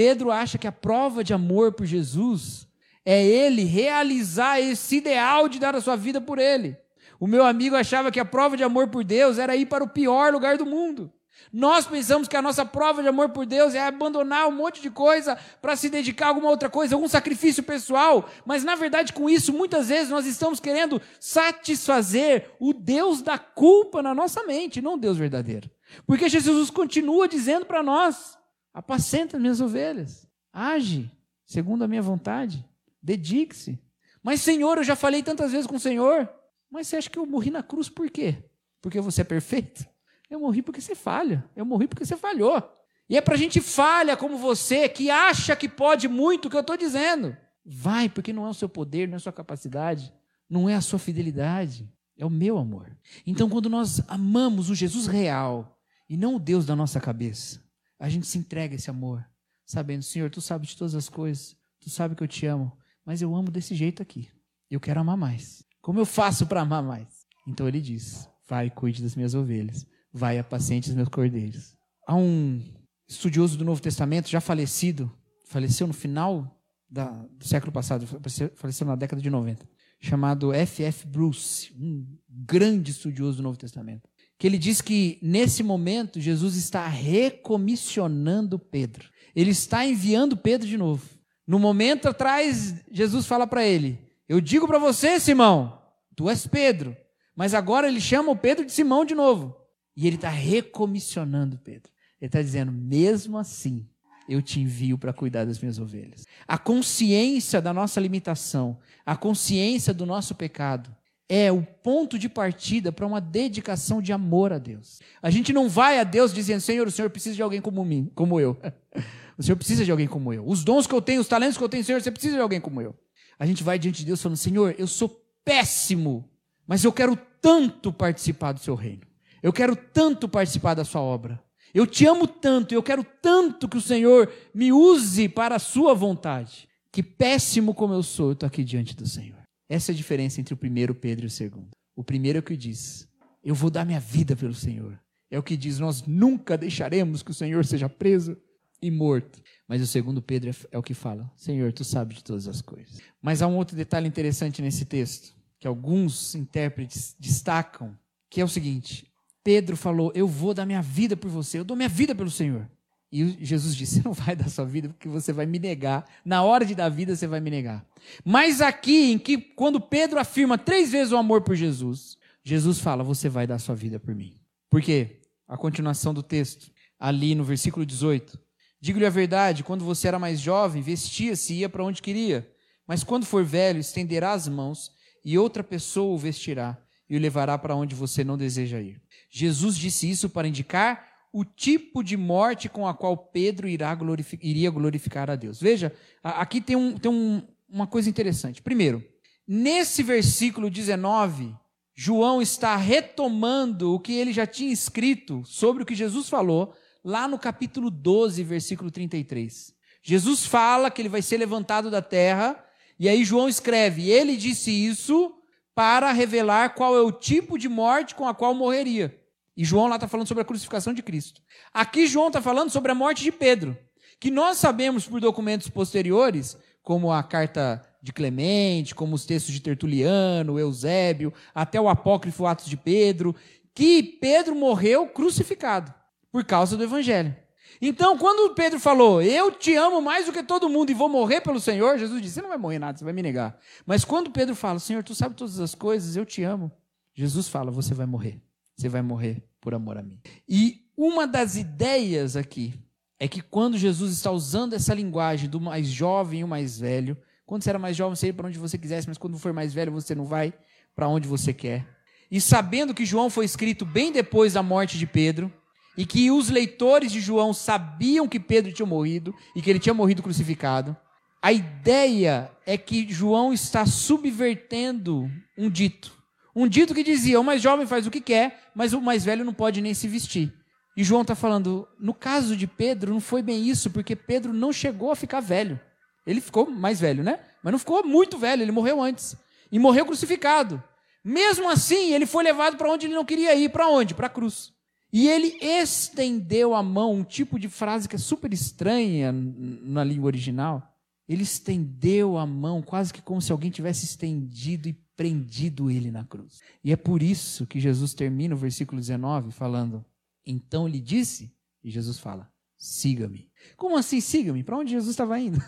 Pedro 0.00 0.30
acha 0.30 0.56
que 0.56 0.66
a 0.66 0.72
prova 0.72 1.22
de 1.22 1.34
amor 1.34 1.72
por 1.72 1.84
Jesus 1.84 2.66
é 3.04 3.22
ele 3.22 3.64
realizar 3.64 4.58
esse 4.58 4.96
ideal 4.96 5.46
de 5.46 5.58
dar 5.58 5.76
a 5.76 5.80
sua 5.82 5.94
vida 5.94 6.22
por 6.22 6.38
ele. 6.38 6.74
O 7.20 7.26
meu 7.26 7.44
amigo 7.44 7.76
achava 7.76 8.10
que 8.10 8.18
a 8.18 8.24
prova 8.24 8.56
de 8.56 8.64
amor 8.64 8.88
por 8.88 9.04
Deus 9.04 9.36
era 9.36 9.54
ir 9.54 9.66
para 9.66 9.84
o 9.84 9.88
pior 9.90 10.32
lugar 10.32 10.56
do 10.56 10.64
mundo. 10.64 11.12
Nós 11.52 11.86
pensamos 11.86 12.28
que 12.28 12.36
a 12.36 12.40
nossa 12.40 12.64
prova 12.64 13.02
de 13.02 13.08
amor 13.08 13.28
por 13.28 13.44
Deus 13.44 13.74
é 13.74 13.82
abandonar 13.86 14.48
um 14.48 14.52
monte 14.52 14.80
de 14.80 14.88
coisa 14.88 15.36
para 15.60 15.76
se 15.76 15.90
dedicar 15.90 16.24
a 16.24 16.28
alguma 16.28 16.48
outra 16.48 16.70
coisa, 16.70 16.94
algum 16.94 17.06
sacrifício 17.06 17.62
pessoal, 17.62 18.26
mas 18.46 18.64
na 18.64 18.76
verdade 18.76 19.12
com 19.12 19.28
isso 19.28 19.52
muitas 19.52 19.88
vezes 19.88 20.08
nós 20.08 20.24
estamos 20.24 20.60
querendo 20.60 20.98
satisfazer 21.20 22.50
o 22.58 22.72
Deus 22.72 23.20
da 23.20 23.36
culpa 23.36 24.02
na 24.02 24.14
nossa 24.14 24.44
mente, 24.44 24.80
não 24.80 24.94
o 24.94 24.98
Deus 24.98 25.18
verdadeiro. 25.18 25.70
Porque 26.06 26.26
Jesus 26.26 26.70
continua 26.70 27.28
dizendo 27.28 27.66
para 27.66 27.82
nós: 27.82 28.39
Apacenta 28.72 29.36
as 29.36 29.40
minhas 29.40 29.60
ovelhas. 29.60 30.28
Age 30.52 31.10
segundo 31.50 31.82
a 31.82 31.88
minha 31.88 32.00
vontade. 32.00 32.64
Dedique-se. 33.02 33.76
Mas, 34.22 34.40
Senhor, 34.40 34.78
eu 34.78 34.84
já 34.84 34.94
falei 34.94 35.20
tantas 35.20 35.50
vezes 35.50 35.66
com 35.66 35.74
o 35.74 35.80
Senhor. 35.80 36.30
Mas 36.70 36.86
você 36.86 36.96
acha 36.96 37.10
que 37.10 37.18
eu 37.18 37.26
morri 37.26 37.50
na 37.50 37.60
cruz 37.60 37.88
por 37.88 38.08
quê? 38.08 38.36
Porque 38.80 39.00
você 39.00 39.22
é 39.22 39.24
perfeito? 39.24 39.84
Eu 40.30 40.38
morri 40.38 40.62
porque 40.62 40.80
você 40.80 40.94
falha. 40.94 41.44
Eu 41.56 41.64
morri 41.64 41.88
porque 41.88 42.04
você 42.04 42.16
falhou. 42.16 42.62
E 43.08 43.16
é 43.16 43.20
para 43.20 43.36
gente 43.36 43.60
falha 43.60 44.16
como 44.16 44.38
você, 44.38 44.88
que 44.88 45.10
acha 45.10 45.56
que 45.56 45.68
pode 45.68 46.06
muito 46.06 46.46
o 46.46 46.50
que 46.50 46.56
eu 46.56 46.60
estou 46.60 46.76
dizendo. 46.76 47.36
Vai, 47.64 48.08
porque 48.08 48.32
não 48.32 48.46
é 48.46 48.50
o 48.50 48.54
seu 48.54 48.68
poder, 48.68 49.08
não 49.08 49.14
é 49.14 49.16
a 49.16 49.20
sua 49.20 49.32
capacidade, 49.32 50.14
não 50.48 50.68
é 50.68 50.76
a 50.76 50.80
sua 50.80 51.00
fidelidade, 51.00 51.92
é 52.16 52.24
o 52.24 52.30
meu 52.30 52.56
amor. 52.56 52.96
Então, 53.26 53.48
quando 53.48 53.68
nós 53.68 54.00
amamos 54.06 54.70
o 54.70 54.74
Jesus 54.76 55.08
real 55.08 55.76
e 56.08 56.16
não 56.16 56.36
o 56.36 56.38
Deus 56.38 56.64
da 56.64 56.76
nossa 56.76 57.00
cabeça, 57.00 57.60
a 58.00 58.08
gente 58.08 58.26
se 58.26 58.38
entrega 58.38 58.74
esse 58.74 58.88
amor, 58.88 59.22
sabendo, 59.64 60.02
Senhor, 60.02 60.30
tu 60.30 60.40
sabes 60.40 60.70
de 60.70 60.76
todas 60.78 60.94
as 60.94 61.10
coisas, 61.10 61.54
tu 61.78 61.90
sabes 61.90 62.16
que 62.16 62.22
eu 62.22 62.28
te 62.28 62.46
amo, 62.46 62.72
mas 63.04 63.20
eu 63.20 63.36
amo 63.36 63.50
desse 63.50 63.74
jeito 63.74 64.02
aqui. 64.02 64.30
Eu 64.70 64.80
quero 64.80 65.00
amar 65.00 65.18
mais. 65.18 65.62
Como 65.82 66.00
eu 66.00 66.06
faço 66.06 66.46
para 66.46 66.62
amar 66.62 66.82
mais? 66.82 67.26
Então 67.46 67.68
ele 67.68 67.80
diz: 67.80 68.26
Vai, 68.48 68.70
cuide 68.70 69.02
das 69.02 69.14
minhas 69.14 69.34
ovelhas, 69.34 69.86
vai, 70.10 70.38
apacente 70.38 70.88
os 70.88 70.94
meus 70.94 71.08
cordeiros. 71.08 71.76
Há 72.06 72.16
um 72.16 72.64
estudioso 73.06 73.58
do 73.58 73.64
Novo 73.64 73.82
Testamento, 73.82 74.30
já 74.30 74.40
falecido, 74.40 75.12
faleceu 75.46 75.86
no 75.86 75.92
final 75.92 76.58
da, 76.88 77.10
do 77.10 77.46
século 77.46 77.70
passado, 77.70 78.06
faleceu 78.54 78.86
na 78.86 78.96
década 78.96 79.20
de 79.20 79.28
90, 79.28 79.68
chamado 80.00 80.54
F.F. 80.54 81.06
Bruce, 81.06 81.74
um 81.78 82.06
grande 82.28 82.92
estudioso 82.92 83.36
do 83.36 83.42
Novo 83.42 83.58
Testamento 83.58 84.09
que 84.40 84.46
ele 84.46 84.56
diz 84.56 84.80
que 84.80 85.18
nesse 85.20 85.62
momento 85.62 86.18
Jesus 86.18 86.56
está 86.56 86.88
recomissionando 86.88 88.58
Pedro. 88.58 89.10
Ele 89.36 89.50
está 89.50 89.84
enviando 89.84 90.34
Pedro 90.34 90.66
de 90.66 90.78
novo. 90.78 91.06
No 91.46 91.58
momento 91.58 92.08
atrás, 92.08 92.74
Jesus 92.90 93.26
fala 93.26 93.46
para 93.46 93.66
ele: 93.66 93.98
Eu 94.26 94.40
digo 94.40 94.66
para 94.66 94.78
você, 94.78 95.20
Simão, 95.20 95.78
tu 96.16 96.26
és 96.30 96.46
Pedro. 96.46 96.96
Mas 97.36 97.52
agora 97.52 97.86
ele 97.86 98.00
chama 98.00 98.32
o 98.32 98.36
Pedro 98.36 98.64
de 98.64 98.72
Simão 98.72 99.04
de 99.04 99.14
novo. 99.14 99.54
E 99.94 100.06
ele 100.06 100.16
está 100.16 100.30
recomissionando 100.30 101.58
Pedro. 101.58 101.92
Ele 102.18 102.28
está 102.28 102.40
dizendo: 102.40 102.72
mesmo 102.72 103.36
assim, 103.36 103.86
eu 104.26 104.40
te 104.40 104.58
envio 104.58 104.96
para 104.96 105.12
cuidar 105.12 105.44
das 105.44 105.60
minhas 105.60 105.78
ovelhas. 105.78 106.24
A 106.48 106.56
consciência 106.56 107.60
da 107.60 107.74
nossa 107.74 108.00
limitação, 108.00 108.78
a 109.04 109.14
consciência 109.18 109.92
do 109.92 110.06
nosso 110.06 110.34
pecado, 110.34 110.96
é 111.32 111.52
o 111.52 111.62
ponto 111.62 112.18
de 112.18 112.28
partida 112.28 112.90
para 112.90 113.06
uma 113.06 113.20
dedicação 113.20 114.02
de 114.02 114.12
amor 114.12 114.52
a 114.52 114.58
Deus. 114.58 114.98
A 115.22 115.30
gente 115.30 115.52
não 115.52 115.68
vai 115.68 116.00
a 116.00 116.02
Deus 116.02 116.34
dizendo, 116.34 116.60
Senhor, 116.60 116.88
o 116.88 116.90
Senhor 116.90 117.08
precisa 117.08 117.36
de 117.36 117.42
alguém 117.42 117.60
como 117.60 117.84
mim, 117.84 118.10
como 118.16 118.40
eu. 118.40 118.58
O 119.38 119.42
Senhor 119.42 119.56
precisa 119.56 119.86
de 119.86 119.90
alguém 119.90 120.06
como 120.06 120.34
eu. 120.34 120.46
Os 120.46 120.62
dons 120.62 120.86
que 120.86 120.94
eu 120.94 121.00
tenho, 121.00 121.18
os 121.18 121.26
talentos 121.26 121.56
que 121.56 121.64
eu 121.64 121.68
tenho, 121.68 121.82
Senhor, 121.82 122.02
você 122.02 122.10
precisa 122.10 122.36
de 122.36 122.42
alguém 122.42 122.60
como 122.60 122.82
eu. 122.82 122.94
A 123.38 123.46
gente 123.46 123.64
vai 123.64 123.78
diante 123.78 124.00
de 124.00 124.04
Deus 124.04 124.20
falando, 124.20 124.36
Senhor, 124.36 124.74
eu 124.76 124.86
sou 124.86 125.08
péssimo, 125.42 126.28
mas 126.66 126.84
eu 126.84 126.92
quero 126.92 127.18
tanto 127.40 127.90
participar 127.90 128.52
do 128.52 128.60
seu 128.60 128.74
reino. 128.74 129.00
Eu 129.42 129.50
quero 129.50 129.74
tanto 129.74 130.28
participar 130.28 130.74
da 130.74 130.84
sua 130.84 131.00
obra. 131.00 131.42
Eu 131.72 131.86
te 131.86 132.04
amo 132.04 132.26
tanto, 132.26 132.74
eu 132.74 132.82
quero 132.82 133.02
tanto 133.02 133.66
que 133.66 133.78
o 133.78 133.80
Senhor 133.80 134.30
me 134.52 134.74
use 134.74 135.26
para 135.26 135.56
a 135.56 135.58
sua 135.58 135.94
vontade. 135.94 136.68
Que 136.92 137.02
péssimo 137.02 137.72
como 137.72 137.94
eu 137.94 138.02
sou, 138.02 138.26
eu 138.26 138.32
estou 138.32 138.46
aqui 138.46 138.62
diante 138.62 138.94
do 138.94 139.06
Senhor. 139.06 139.39
Essa 139.70 139.92
é 139.92 139.94
a 139.94 139.96
diferença 139.96 140.40
entre 140.40 140.52
o 140.52 140.56
primeiro 140.56 140.92
Pedro 140.92 141.26
e 141.26 141.28
o 141.28 141.30
segundo. 141.30 141.70
O 141.94 142.02
primeiro 142.02 142.38
é 142.38 142.40
o 142.40 142.42
que 142.42 142.56
diz: 142.56 143.08
Eu 143.40 143.54
vou 143.54 143.70
dar 143.70 143.86
minha 143.86 144.00
vida 144.00 144.34
pelo 144.34 144.52
Senhor. 144.52 145.00
É 145.30 145.38
o 145.38 145.44
que 145.44 145.56
diz: 145.56 145.78
Nós 145.78 146.02
nunca 146.02 146.58
deixaremos 146.58 147.22
que 147.22 147.30
o 147.30 147.34
Senhor 147.34 147.64
seja 147.64 147.88
preso 147.88 148.36
e 148.82 148.90
morto. 148.90 149.40
Mas 149.68 149.80
o 149.80 149.86
segundo 149.86 150.20
Pedro 150.20 150.50
é, 150.50 150.54
é 150.72 150.78
o 150.78 150.82
que 150.82 150.92
fala: 150.92 151.30
Senhor, 151.36 151.72
tu 151.72 151.84
sabes 151.84 152.16
de 152.16 152.24
todas 152.24 152.48
as 152.48 152.60
coisas. 152.60 152.98
Mas 153.22 153.42
há 153.42 153.46
um 153.46 153.56
outro 153.56 153.76
detalhe 153.76 154.08
interessante 154.08 154.60
nesse 154.60 154.84
texto, 154.84 155.32
que 155.60 155.68
alguns 155.68 156.34
intérpretes 156.34 157.14
destacam, 157.16 157.96
que 158.28 158.40
é 158.40 158.44
o 158.44 158.48
seguinte: 158.48 159.06
Pedro 159.44 159.76
falou: 159.76 160.10
Eu 160.16 160.26
vou 160.26 160.52
dar 160.52 160.66
minha 160.66 160.82
vida 160.82 161.16
por 161.16 161.30
você, 161.30 161.60
eu 161.60 161.64
dou 161.64 161.76
minha 161.76 161.88
vida 161.88 162.12
pelo 162.12 162.30
Senhor. 162.30 162.68
E 163.12 163.44
Jesus 163.44 163.74
disse: 163.74 163.96
Você 164.00 164.02
não 164.04 164.12
vai 164.12 164.36
dar 164.36 164.48
sua 164.48 164.64
vida 164.64 164.88
porque 164.88 165.08
você 165.08 165.32
vai 165.32 165.46
me 165.46 165.58
negar. 165.58 166.08
Na 166.24 166.42
hora 166.42 166.64
de 166.64 166.74
dar 166.74 166.88
vida, 166.88 167.14
você 167.16 167.26
vai 167.26 167.40
me 167.40 167.50
negar. 167.50 167.84
Mas 168.24 168.60
aqui, 168.60 169.12
em 169.12 169.18
que 169.18 169.36
quando 169.36 169.80
Pedro 169.80 170.18
afirma 170.18 170.56
três 170.56 170.92
vezes 170.92 171.12
o 171.12 171.16
amor 171.16 171.42
por 171.42 171.56
Jesus, 171.56 172.16
Jesus 172.44 172.78
fala: 172.78 173.02
Você 173.02 173.28
vai 173.28 173.46
dar 173.46 173.58
sua 173.58 173.74
vida 173.74 173.98
por 173.98 174.14
mim. 174.14 174.40
Por 174.68 174.80
quê? 174.80 175.20
A 175.48 175.56
continuação 175.56 176.14
do 176.14 176.22
texto, 176.22 176.70
ali 176.98 177.34
no 177.34 177.42
versículo 177.42 177.84
18. 177.84 178.38
Digo-lhe 178.80 179.06
a 179.06 179.10
verdade: 179.10 179.64
quando 179.64 179.84
você 179.84 180.08
era 180.08 180.18
mais 180.18 180.40
jovem, 180.40 180.82
vestia-se 180.82 181.52
e 181.52 181.58
ia 181.58 181.68
para 181.68 181.84
onde 181.84 182.00
queria. 182.00 182.48
Mas 182.86 183.04
quando 183.04 183.26
for 183.26 183.44
velho, 183.44 183.78
estenderá 183.78 184.32
as 184.32 184.48
mãos 184.48 184.90
e 185.24 185.38
outra 185.38 185.62
pessoa 185.62 186.14
o 186.14 186.18
vestirá 186.18 186.78
e 187.08 187.16
o 187.16 187.20
levará 187.20 187.58
para 187.58 187.74
onde 187.74 187.94
você 187.94 188.24
não 188.24 188.38
deseja 188.38 188.80
ir. 188.80 189.00
Jesus 189.30 189.76
disse 189.76 190.08
isso 190.08 190.30
para 190.30 190.48
indicar 190.48 191.09
o 191.32 191.44
tipo 191.44 192.02
de 192.02 192.16
morte 192.16 192.68
com 192.68 192.86
a 192.86 192.94
qual 192.94 193.16
Pedro 193.16 193.68
glorific 193.98 194.46
iria 194.46 194.70
glorificar 194.70 195.30
a 195.30 195.36
Deus. 195.36 195.60
Veja, 195.60 195.92
aqui 196.22 196.60
tem, 196.60 196.76
um, 196.76 196.96
tem 196.96 197.10
um, 197.10 197.42
uma 197.68 197.86
coisa 197.86 198.10
interessante. 198.10 198.60
Primeiro, 198.60 199.04
nesse 199.46 200.02
versículo 200.02 200.68
19, 200.68 201.54
João 201.94 202.40
está 202.40 202.76
retomando 202.76 203.94
o 203.94 204.00
que 204.00 204.12
ele 204.12 204.32
já 204.32 204.46
tinha 204.46 204.72
escrito 204.72 205.42
sobre 205.44 205.82
o 205.82 205.86
que 205.86 205.94
Jesus 205.94 206.28
falou 206.28 206.74
lá 207.04 207.28
no 207.28 207.38
capítulo 207.38 207.90
12, 207.90 208.42
versículo 208.42 208.90
33. 208.90 209.74
Jesus 210.02 210.46
fala 210.46 210.90
que 210.90 211.00
ele 211.00 211.08
vai 211.08 211.22
ser 211.22 211.36
levantado 211.36 211.90
da 211.90 212.00
terra, 212.00 212.62
e 212.98 213.08
aí 213.08 213.24
João 213.24 213.48
escreve: 213.48 214.10
Ele 214.10 214.36
disse 214.36 214.70
isso 214.70 215.34
para 215.74 216.10
revelar 216.12 216.74
qual 216.74 216.96
é 216.96 217.00
o 217.00 217.12
tipo 217.12 217.58
de 217.58 217.68
morte 217.68 218.14
com 218.14 218.26
a 218.26 218.34
qual 218.34 218.54
morreria. 218.54 219.19
E 219.56 219.64
João 219.64 219.88
lá 219.88 219.96
está 219.96 220.08
falando 220.08 220.26
sobre 220.26 220.42
a 220.42 220.44
crucificação 220.44 220.92
de 220.94 221.02
Cristo. 221.02 221.42
Aqui 221.72 222.06
João 222.06 222.28
está 222.28 222.40
falando 222.40 222.70
sobre 222.70 222.92
a 222.92 222.94
morte 222.94 223.22
de 223.22 223.32
Pedro, 223.32 223.76
que 224.18 224.30
nós 224.30 224.58
sabemos 224.58 225.06
por 225.06 225.20
documentos 225.20 225.68
posteriores, 225.68 226.56
como 226.82 227.12
a 227.12 227.22
carta 227.22 227.82
de 228.02 228.12
Clemente, 228.12 228.94
como 228.94 229.14
os 229.14 229.26
textos 229.26 229.52
de 229.52 229.60
Tertuliano, 229.60 230.58
Eusébio, 230.58 231.32
até 231.54 231.80
o 231.80 231.88
apócrifo 231.88 232.46
Atos 232.46 232.66
de 232.66 232.76
Pedro, 232.76 233.34
que 233.74 234.02
Pedro 234.02 234.54
morreu 234.54 235.06
crucificado 235.06 235.92
por 236.32 236.44
causa 236.44 236.76
do 236.76 236.84
evangelho. 236.84 237.34
Então, 237.80 238.18
quando 238.18 238.54
Pedro 238.54 238.78
falou, 238.80 239.22
eu 239.22 239.52
te 239.52 239.74
amo 239.74 240.02
mais 240.02 240.26
do 240.26 240.32
que 240.32 240.42
todo 240.42 240.68
mundo 240.68 240.90
e 240.90 240.94
vou 240.94 241.08
morrer 241.08 241.40
pelo 241.40 241.60
Senhor, 241.60 241.98
Jesus 241.98 242.20
disse, 242.20 242.34
você 242.34 242.42
não 242.42 242.48
vai 242.48 242.58
morrer 242.58 242.78
nada, 242.78 242.98
você 242.98 243.04
vai 243.04 243.12
me 243.12 243.22
negar. 243.22 243.58
Mas 243.86 244.04
quando 244.04 244.30
Pedro 244.30 244.54
fala, 244.54 244.78
Senhor, 244.78 245.02
tu 245.02 245.14
sabe 245.14 245.34
todas 245.34 245.60
as 245.60 245.74
coisas, 245.74 246.16
eu 246.16 246.26
te 246.26 246.42
amo, 246.42 246.70
Jesus 247.14 247.48
fala, 247.48 247.70
você 247.70 247.94
vai 247.94 248.06
morrer. 248.06 248.40
Você 248.80 248.88
vai 248.88 249.02
morrer 249.02 249.42
por 249.60 249.74
amor 249.74 249.98
a 249.98 250.02
mim. 250.02 250.18
E 250.48 250.86
uma 250.96 251.26
das 251.26 251.54
ideias 251.54 252.34
aqui 252.34 252.72
é 253.18 253.28
que 253.28 253.42
quando 253.42 253.76
Jesus 253.76 254.10
está 254.12 254.30
usando 254.30 254.72
essa 254.72 254.94
linguagem 254.94 255.50
do 255.50 255.60
mais 255.60 255.86
jovem 255.86 256.40
e 256.40 256.44
o 256.44 256.48
mais 256.48 256.80
velho, 256.80 257.14
quando 257.44 257.62
você 257.62 257.68
era 257.68 257.78
mais 257.78 257.94
jovem, 257.94 258.16
você 258.16 258.28
ia 258.28 258.34
para 258.34 258.48
onde 258.48 258.58
você 258.58 258.78
quisesse, 258.78 259.06
mas 259.06 259.18
quando 259.18 259.38
for 259.38 259.52
mais 259.52 259.74
velho, 259.74 259.92
você 259.92 260.14
não 260.14 260.24
vai 260.24 260.54
para 260.96 261.08
onde 261.08 261.28
você 261.28 261.52
quer. 261.52 261.86
E 262.30 262.40
sabendo 262.40 262.94
que 262.94 263.04
João 263.04 263.28
foi 263.28 263.44
escrito 263.44 263.84
bem 263.84 264.10
depois 264.10 264.54
da 264.54 264.62
morte 264.62 264.96
de 264.96 265.06
Pedro, 265.06 265.52
e 265.94 266.06
que 266.06 266.30
os 266.30 266.48
leitores 266.48 267.12
de 267.12 267.20
João 267.20 267.52
sabiam 267.52 268.26
que 268.26 268.40
Pedro 268.40 268.72
tinha 268.72 268.86
morrido 268.86 269.34
e 269.54 269.60
que 269.60 269.68
ele 269.68 269.78
tinha 269.78 269.92
morrido 269.92 270.22
crucificado, 270.22 270.96
a 271.42 271.52
ideia 271.52 272.50
é 272.64 272.78
que 272.78 273.06
João 273.12 273.52
está 273.52 273.84
subvertendo 273.84 275.30
um 275.58 275.68
dito. 275.68 276.19
Um 276.54 276.66
dito 276.66 276.94
que 276.94 277.02
dizia: 277.02 277.40
o 277.40 277.44
mais 277.44 277.62
jovem 277.62 277.86
faz 277.86 278.06
o 278.06 278.10
que 278.10 278.20
quer, 278.20 278.70
mas 278.74 278.92
o 278.92 279.00
mais 279.00 279.24
velho 279.24 279.44
não 279.44 279.54
pode 279.54 279.80
nem 279.80 279.94
se 279.94 280.08
vestir. 280.08 280.52
E 280.96 281.04
João 281.04 281.22
está 281.22 281.34
falando: 281.34 281.86
no 281.98 282.12
caso 282.12 282.56
de 282.56 282.66
Pedro, 282.66 283.12
não 283.12 283.20
foi 283.20 283.42
bem 283.42 283.68
isso, 283.68 283.90
porque 283.90 284.16
Pedro 284.16 284.52
não 284.52 284.72
chegou 284.72 285.10
a 285.10 285.16
ficar 285.16 285.40
velho. 285.40 285.80
Ele 286.26 286.40
ficou 286.40 286.70
mais 286.70 287.00
velho, 287.00 287.22
né? 287.22 287.40
Mas 287.62 287.72
não 287.72 287.78
ficou 287.78 288.04
muito 288.04 288.38
velho, 288.38 288.62
ele 288.62 288.72
morreu 288.72 289.00
antes. 289.00 289.36
E 289.70 289.78
morreu 289.78 290.04
crucificado. 290.04 290.82
Mesmo 291.24 291.68
assim, 291.68 292.12
ele 292.12 292.26
foi 292.26 292.42
levado 292.44 292.76
para 292.76 292.90
onde 292.90 293.06
ele 293.06 293.14
não 293.14 293.24
queria 293.24 293.54
ir. 293.54 293.70
Para 293.70 293.88
onde? 293.88 294.14
Para 294.14 294.26
a 294.26 294.30
cruz. 294.30 294.72
E 295.12 295.28
ele 295.28 295.58
estendeu 295.60 296.74
a 296.74 296.82
mão, 296.82 297.12
um 297.12 297.24
tipo 297.24 297.58
de 297.58 297.68
frase 297.68 298.08
que 298.08 298.16
é 298.16 298.18
super 298.18 298.52
estranha 298.52 299.32
na 299.32 300.04
língua 300.04 300.26
original. 300.26 300.82
Ele 301.28 301.42
estendeu 301.42 302.38
a 302.38 302.46
mão, 302.46 302.82
quase 302.82 303.12
que 303.12 303.22
como 303.22 303.40
se 303.40 303.52
alguém 303.52 303.70
tivesse 303.70 304.04
estendido 304.04 304.88
e 304.88 304.92
prendido 305.20 305.90
ele 305.90 306.10
na 306.10 306.24
cruz. 306.24 306.62
E 306.82 306.90
é 306.90 306.96
por 306.96 307.22
isso 307.22 307.66
que 307.66 307.78
Jesus 307.78 308.14
termina 308.14 308.54
o 308.54 308.58
versículo 308.58 308.98
19 308.98 309.52
falando: 309.52 310.02
Então 310.46 310.88
lhe 310.88 310.98
disse, 310.98 311.54
e 311.84 311.90
Jesus 311.90 312.18
fala: 312.18 312.50
Siga-me. 312.78 313.50
Como 313.76 313.98
assim, 313.98 314.18
siga-me? 314.18 314.64
Para 314.64 314.78
onde 314.78 314.92
Jesus 314.92 315.10
estava 315.10 315.38
indo? 315.38 315.58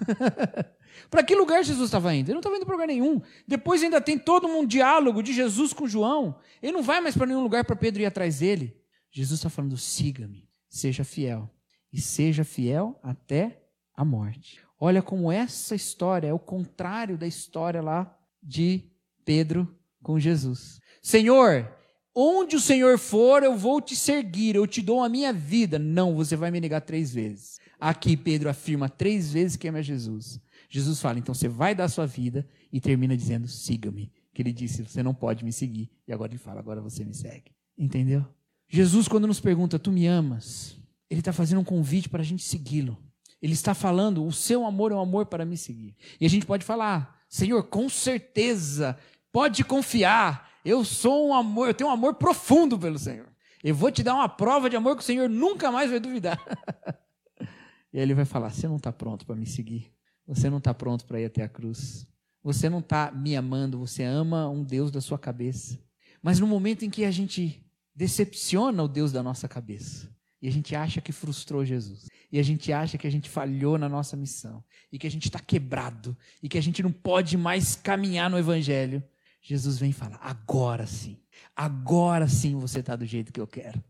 para 1.10 1.22
que 1.22 1.34
lugar 1.34 1.62
Jesus 1.62 1.84
estava 1.84 2.14
indo? 2.14 2.28
Ele 2.28 2.32
não 2.32 2.40
estava 2.40 2.56
indo 2.56 2.64
para 2.64 2.72
lugar 2.72 2.86
nenhum. 2.86 3.20
Depois 3.46 3.82
ainda 3.82 4.00
tem 4.00 4.18
todo 4.18 4.46
um 4.46 4.64
diálogo 4.64 5.22
de 5.22 5.34
Jesus 5.34 5.74
com 5.74 5.86
João. 5.86 6.38
Ele 6.62 6.72
não 6.72 6.82
vai 6.82 7.02
mais 7.02 7.14
para 7.14 7.26
nenhum 7.26 7.42
lugar 7.42 7.62
para 7.66 7.76
Pedro 7.76 8.00
ir 8.00 8.06
atrás 8.06 8.38
dele. 8.38 8.74
Jesus 9.10 9.38
está 9.38 9.50
falando: 9.50 9.76
siga-me, 9.76 10.48
seja 10.66 11.04
fiel. 11.04 11.54
E 11.92 12.00
seja 12.00 12.42
fiel 12.42 12.98
até 13.02 13.62
a 13.94 14.02
morte. 14.02 14.62
Olha 14.80 15.02
como 15.02 15.30
essa 15.30 15.74
história 15.74 16.28
é 16.28 16.32
o 16.32 16.38
contrário 16.38 17.18
da 17.18 17.26
história 17.26 17.82
lá 17.82 18.18
de 18.42 18.90
Pedro 19.24 19.68
com 20.02 20.18
Jesus. 20.18 20.80
Senhor, 21.02 21.70
onde 22.14 22.56
o 22.56 22.60
Senhor 22.60 22.98
for, 22.98 23.42
eu 23.42 23.56
vou 23.56 23.80
te 23.80 23.96
seguir, 23.96 24.56
eu 24.56 24.66
te 24.66 24.82
dou 24.82 25.02
a 25.02 25.08
minha 25.08 25.32
vida. 25.32 25.78
Não, 25.78 26.14
você 26.14 26.36
vai 26.36 26.50
me 26.50 26.60
negar 26.60 26.80
três 26.80 27.12
vezes. 27.12 27.58
Aqui 27.80 28.16
Pedro 28.16 28.48
afirma 28.48 28.88
três 28.88 29.32
vezes 29.32 29.56
que 29.56 29.68
ama 29.68 29.82
Jesus. 29.82 30.40
Jesus 30.68 31.00
fala, 31.00 31.18
então 31.18 31.34
você 31.34 31.48
vai 31.48 31.74
dar 31.74 31.84
a 31.84 31.88
sua 31.88 32.06
vida 32.06 32.48
e 32.72 32.80
termina 32.80 33.16
dizendo, 33.16 33.46
siga-me. 33.48 34.12
Que 34.32 34.40
ele 34.40 34.52
disse, 34.52 34.82
você 34.82 35.02
não 35.02 35.12
pode 35.12 35.44
me 35.44 35.52
seguir. 35.52 35.90
E 36.06 36.12
agora 36.12 36.32
ele 36.32 36.38
fala, 36.38 36.60
agora 36.60 36.80
você 36.80 37.04
me 37.04 37.12
segue. 37.12 37.52
Entendeu? 37.76 38.24
Jesus, 38.68 39.06
quando 39.08 39.26
nos 39.26 39.40
pergunta, 39.40 39.78
Tu 39.78 39.92
me 39.92 40.06
amas? 40.06 40.76
Ele 41.10 41.20
está 41.20 41.32
fazendo 41.32 41.60
um 41.60 41.64
convite 41.64 42.08
para 42.08 42.22
a 42.22 42.24
gente 42.24 42.42
segui-lo. 42.42 42.96
Ele 43.42 43.52
está 43.52 43.74
falando, 43.74 44.24
o 44.24 44.32
seu 44.32 44.64
amor 44.64 44.92
é 44.92 44.94
um 44.94 45.00
amor 45.00 45.26
para 45.26 45.44
me 45.44 45.56
seguir. 45.56 45.94
E 46.18 46.24
a 46.24 46.30
gente 46.30 46.46
pode 46.46 46.64
falar, 46.64 47.22
Senhor, 47.28 47.62
com 47.64 47.88
certeza, 47.88 48.96
pode 49.32 49.64
confiar, 49.64 50.50
eu 50.64 50.84
sou 50.84 51.28
um 51.28 51.34
amor, 51.34 51.68
eu 51.68 51.74
tenho 51.74 51.90
um 51.90 51.92
amor 51.92 52.14
profundo 52.14 52.78
pelo 52.78 52.98
Senhor. 52.98 53.32
Eu 53.62 53.74
vou 53.74 53.90
te 53.90 54.02
dar 54.02 54.14
uma 54.14 54.28
prova 54.28 54.68
de 54.68 54.76
amor 54.76 54.96
que 54.96 55.02
o 55.02 55.06
Senhor 55.06 55.28
nunca 55.28 55.70
mais 55.70 55.90
vai 55.90 56.00
duvidar. 56.00 56.38
e 57.92 57.98
aí 57.98 58.02
ele 58.02 58.14
vai 58.14 58.24
falar: 58.24 58.50
Você 58.50 58.66
não 58.66 58.76
está 58.76 58.92
pronto 58.92 59.24
para 59.24 59.36
me 59.36 59.46
seguir. 59.46 59.92
Você 60.26 60.50
não 60.50 60.58
está 60.58 60.74
pronto 60.74 61.04
para 61.06 61.20
ir 61.20 61.26
até 61.26 61.42
a 61.42 61.48
cruz. 61.48 62.06
Você 62.42 62.68
não 62.68 62.80
está 62.80 63.12
me 63.12 63.36
amando. 63.36 63.78
Você 63.78 64.02
ama 64.02 64.48
um 64.48 64.64
Deus 64.64 64.90
da 64.90 65.00
sua 65.00 65.18
cabeça. 65.18 65.78
Mas 66.20 66.40
no 66.40 66.46
momento 66.46 66.84
em 66.84 66.90
que 66.90 67.04
a 67.04 67.10
gente 67.10 67.64
decepciona 67.94 68.82
o 68.82 68.88
Deus 68.88 69.12
da 69.12 69.22
nossa 69.22 69.48
cabeça. 69.48 70.10
E 70.40 70.48
a 70.48 70.50
gente 70.50 70.74
acha 70.74 71.00
que 71.00 71.12
frustrou 71.12 71.64
Jesus. 71.64 72.08
E 72.32 72.38
a 72.40 72.42
gente 72.42 72.72
acha 72.72 72.98
que 72.98 73.06
a 73.06 73.10
gente 73.10 73.30
falhou 73.30 73.78
na 73.78 73.88
nossa 73.88 74.16
missão. 74.16 74.64
E 74.90 74.98
que 74.98 75.06
a 75.06 75.10
gente 75.10 75.26
está 75.26 75.38
quebrado. 75.38 76.16
E 76.42 76.48
que 76.48 76.58
a 76.58 76.62
gente 76.62 76.82
não 76.82 76.90
pode 76.90 77.36
mais 77.36 77.76
caminhar 77.76 78.28
no 78.28 78.38
Evangelho. 78.38 79.02
Jesus 79.42 79.78
vem 79.78 79.90
e 79.90 79.92
fala: 79.92 80.16
agora 80.22 80.86
sim. 80.86 81.18
Agora 81.54 82.28
sim 82.28 82.54
você 82.54 82.78
está 82.78 82.94
do 82.94 83.04
jeito 83.04 83.32
que 83.32 83.40
eu 83.40 83.46
quero. 83.46 83.82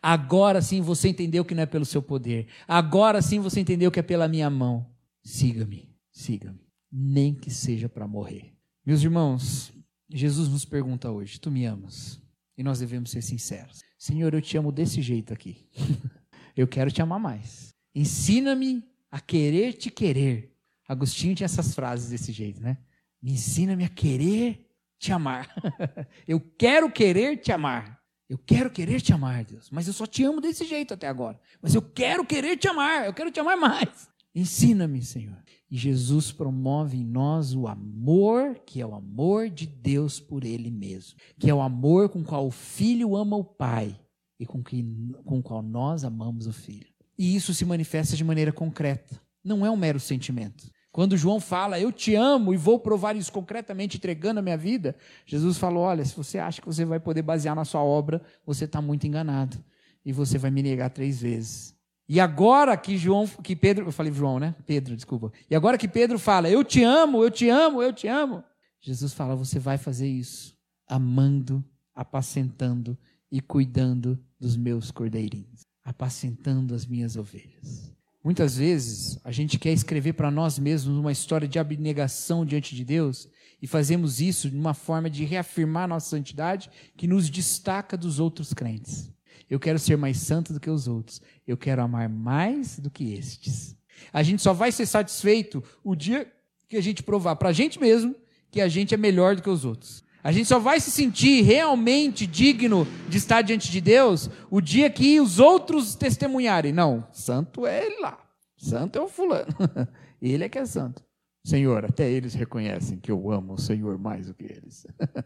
Agora 0.00 0.62
sim 0.62 0.80
você 0.80 1.08
entendeu 1.08 1.44
que 1.44 1.54
não 1.54 1.64
é 1.64 1.66
pelo 1.66 1.84
seu 1.84 2.00
poder. 2.00 2.46
Agora 2.68 3.20
sim 3.20 3.40
você 3.40 3.60
entendeu 3.60 3.90
que 3.90 3.98
é 3.98 4.02
pela 4.02 4.28
minha 4.28 4.48
mão. 4.48 4.86
Siga-me, 5.22 5.90
siga-me. 6.12 6.60
Nem 6.90 7.34
que 7.34 7.50
seja 7.50 7.88
para 7.88 8.06
morrer. 8.06 8.54
Meus 8.84 9.02
irmãos, 9.02 9.72
Jesus 10.08 10.48
nos 10.48 10.64
pergunta 10.64 11.10
hoje: 11.10 11.40
Tu 11.40 11.50
me 11.50 11.64
amas? 11.64 12.20
E 12.56 12.62
nós 12.62 12.78
devemos 12.78 13.10
ser 13.10 13.22
sinceros. 13.22 13.82
Senhor, 13.98 14.32
eu 14.32 14.40
te 14.40 14.56
amo 14.56 14.70
desse 14.70 15.02
jeito 15.02 15.32
aqui. 15.32 15.68
eu 16.56 16.68
quero 16.68 16.90
te 16.90 17.02
amar 17.02 17.18
mais. 17.18 17.74
Ensina-me 17.94 18.84
a 19.10 19.18
querer 19.20 19.72
te 19.72 19.90
querer. 19.90 20.54
Agostinho 20.86 21.34
tinha 21.34 21.46
essas 21.46 21.74
frases 21.74 22.10
desse 22.10 22.32
jeito, 22.32 22.60
né? 22.60 22.78
Me 23.22 23.32
ensina-me 23.32 23.84
a 23.84 23.88
querer 23.88 24.69
te 25.00 25.10
amar. 25.12 25.52
eu 26.28 26.38
quero 26.38 26.92
querer 26.92 27.38
te 27.38 27.50
amar. 27.50 27.98
Eu 28.28 28.38
quero 28.38 28.70
querer 28.70 29.00
te 29.00 29.12
amar, 29.12 29.44
Deus. 29.44 29.68
Mas 29.70 29.88
eu 29.88 29.92
só 29.92 30.06
te 30.06 30.22
amo 30.22 30.40
desse 30.40 30.64
jeito 30.64 30.94
até 30.94 31.08
agora. 31.08 31.40
Mas 31.60 31.74
eu 31.74 31.82
quero 31.82 32.24
querer 32.24 32.56
te 32.56 32.68
amar. 32.68 33.06
Eu 33.06 33.12
quero 33.12 33.32
te 33.32 33.40
amar 33.40 33.56
mais. 33.56 34.08
Ensina-me, 34.32 35.02
Senhor. 35.02 35.42
E 35.68 35.76
Jesus 35.76 36.30
promove 36.30 36.98
em 36.98 37.04
nós 37.04 37.54
o 37.54 37.66
amor, 37.66 38.60
que 38.64 38.80
é 38.80 38.86
o 38.86 38.94
amor 38.94 39.48
de 39.48 39.66
Deus 39.66 40.20
por 40.20 40.44
Ele 40.44 40.70
mesmo, 40.70 41.16
que 41.38 41.50
é 41.50 41.54
o 41.54 41.60
amor 41.60 42.08
com 42.08 42.20
o 42.20 42.24
qual 42.24 42.46
o 42.46 42.50
Filho 42.50 43.16
ama 43.16 43.36
o 43.36 43.44
Pai 43.44 43.98
e 44.38 44.46
com, 44.46 44.62
que, 44.62 44.84
com 45.24 45.38
o 45.38 45.42
qual 45.42 45.62
nós 45.62 46.04
amamos 46.04 46.46
o 46.46 46.52
Filho. 46.52 46.86
E 47.18 47.34
isso 47.34 47.52
se 47.52 47.64
manifesta 47.64 48.16
de 48.16 48.24
maneira 48.24 48.52
concreta, 48.52 49.20
não 49.44 49.64
é 49.64 49.70
um 49.70 49.76
mero 49.76 49.98
sentimento. 49.98 50.70
Quando 50.92 51.16
João 51.16 51.38
fala, 51.38 51.78
eu 51.78 51.92
te 51.92 52.14
amo 52.14 52.52
e 52.52 52.56
vou 52.56 52.78
provar 52.78 53.14
isso 53.14 53.32
concretamente, 53.32 53.96
entregando 53.96 54.40
a 54.40 54.42
minha 54.42 54.56
vida, 54.56 54.96
Jesus 55.24 55.56
falou: 55.56 55.84
olha, 55.84 56.04
se 56.04 56.16
você 56.16 56.38
acha 56.38 56.60
que 56.60 56.66
você 56.66 56.84
vai 56.84 56.98
poder 56.98 57.22
basear 57.22 57.54
na 57.54 57.64
sua 57.64 57.82
obra, 57.82 58.20
você 58.44 58.64
está 58.64 58.82
muito 58.82 59.06
enganado. 59.06 59.62
E 60.04 60.12
você 60.12 60.38
vai 60.38 60.50
me 60.50 60.62
negar 60.62 60.90
três 60.90 61.20
vezes. 61.20 61.76
E 62.08 62.18
agora 62.18 62.76
que 62.76 62.96
João, 62.96 63.24
que 63.26 63.54
Pedro, 63.54 63.86
eu 63.86 63.92
falei 63.92 64.12
João, 64.12 64.40
né? 64.40 64.56
Pedro, 64.66 64.96
desculpa. 64.96 65.30
E 65.48 65.54
agora 65.54 65.78
que 65.78 65.86
Pedro 65.86 66.18
fala, 66.18 66.50
eu 66.50 66.64
te 66.64 66.82
amo, 66.82 67.22
eu 67.22 67.30
te 67.30 67.48
amo, 67.48 67.80
eu 67.80 67.92
te 67.92 68.08
amo. 68.08 68.42
Jesus 68.80 69.12
fala, 69.12 69.36
você 69.36 69.60
vai 69.60 69.78
fazer 69.78 70.08
isso, 70.08 70.56
amando, 70.88 71.64
apacentando 71.94 72.98
e 73.30 73.40
cuidando 73.40 74.18
dos 74.40 74.56
meus 74.56 74.90
cordeirinhos, 74.90 75.60
apacentando 75.84 76.74
as 76.74 76.84
minhas 76.84 77.14
ovelhas. 77.14 77.89
Muitas 78.22 78.56
vezes 78.56 79.18
a 79.24 79.32
gente 79.32 79.58
quer 79.58 79.72
escrever 79.72 80.12
para 80.12 80.30
nós 80.30 80.58
mesmos 80.58 80.96
uma 80.96 81.10
história 81.10 81.48
de 81.48 81.58
abnegação 81.58 82.44
diante 82.44 82.76
de 82.76 82.84
Deus 82.84 83.28
E 83.62 83.66
fazemos 83.66 84.20
isso 84.20 84.50
de 84.50 84.56
uma 84.56 84.74
forma 84.74 85.08
de 85.08 85.24
reafirmar 85.24 85.88
nossa 85.88 86.10
santidade 86.10 86.70
que 86.96 87.06
nos 87.06 87.28
destaca 87.28 87.96
dos 87.96 88.18
outros 88.18 88.54
crentes. 88.54 89.10
Eu 89.48 89.58
quero 89.58 89.78
ser 89.78 89.96
mais 89.96 90.18
santo 90.18 90.52
do 90.52 90.60
que 90.60 90.70
os 90.70 90.86
outros. 90.86 91.20
Eu 91.46 91.56
quero 91.56 91.82
amar 91.82 92.08
mais 92.08 92.78
do 92.78 92.90
que 92.90 93.12
estes. 93.12 93.76
A 94.12 94.22
gente 94.22 94.40
só 94.40 94.52
vai 94.52 94.72
ser 94.72 94.86
satisfeito 94.86 95.62
o 95.84 95.94
dia 95.94 96.30
que 96.68 96.76
a 96.76 96.80
gente 96.80 97.02
provar 97.02 97.36
para 97.36 97.50
a 97.50 97.52
gente 97.52 97.78
mesmo 97.78 98.14
que 98.50 98.60
a 98.60 98.68
gente 98.68 98.94
é 98.94 98.96
melhor 98.96 99.36
do 99.36 99.42
que 99.42 99.50
os 99.50 99.64
outros. 99.64 100.02
A 100.22 100.32
gente 100.32 100.46
só 100.46 100.58
vai 100.58 100.80
se 100.80 100.90
sentir 100.90 101.42
realmente 101.42 102.26
digno 102.26 102.86
de 103.08 103.16
estar 103.16 103.42
diante 103.42 103.70
de 103.70 103.80
Deus 103.80 104.28
o 104.50 104.60
dia 104.60 104.90
que 104.90 105.20
os 105.20 105.38
outros 105.38 105.94
testemunharem. 105.94 106.72
Não, 106.72 107.06
santo 107.12 107.66
é 107.66 107.86
ele 107.86 108.00
lá. 108.00 108.18
Santo 108.56 108.98
é 108.98 109.02
o 109.02 109.08
fulano. 109.08 109.46
Ele 110.20 110.44
é 110.44 110.48
que 110.50 110.58
é 110.58 110.66
santo. 110.66 111.02
Senhor, 111.42 111.82
até 111.82 112.10
eles 112.10 112.34
reconhecem 112.34 112.98
que 112.98 113.10
eu 113.10 113.32
amo 113.32 113.54
o 113.54 113.58
Senhor 113.58 113.98
mais 113.98 114.26
do 114.26 114.34
que 114.34 114.44
eles. 114.44 114.86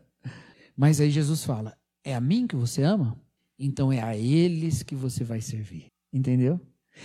Mas 0.77 1.01
aí 1.01 1.11
Jesus 1.11 1.43
fala: 1.43 1.77
É 2.05 2.15
a 2.15 2.21
mim 2.21 2.47
que 2.47 2.55
você 2.55 2.85
ama? 2.85 3.21
Então 3.59 3.93
é 3.93 4.01
a 4.01 4.17
eles 4.17 4.85
que 4.85 4.95
você 4.95 5.25
vai 5.25 5.41
servir. 5.41 5.87
Entendeu? 6.13 6.61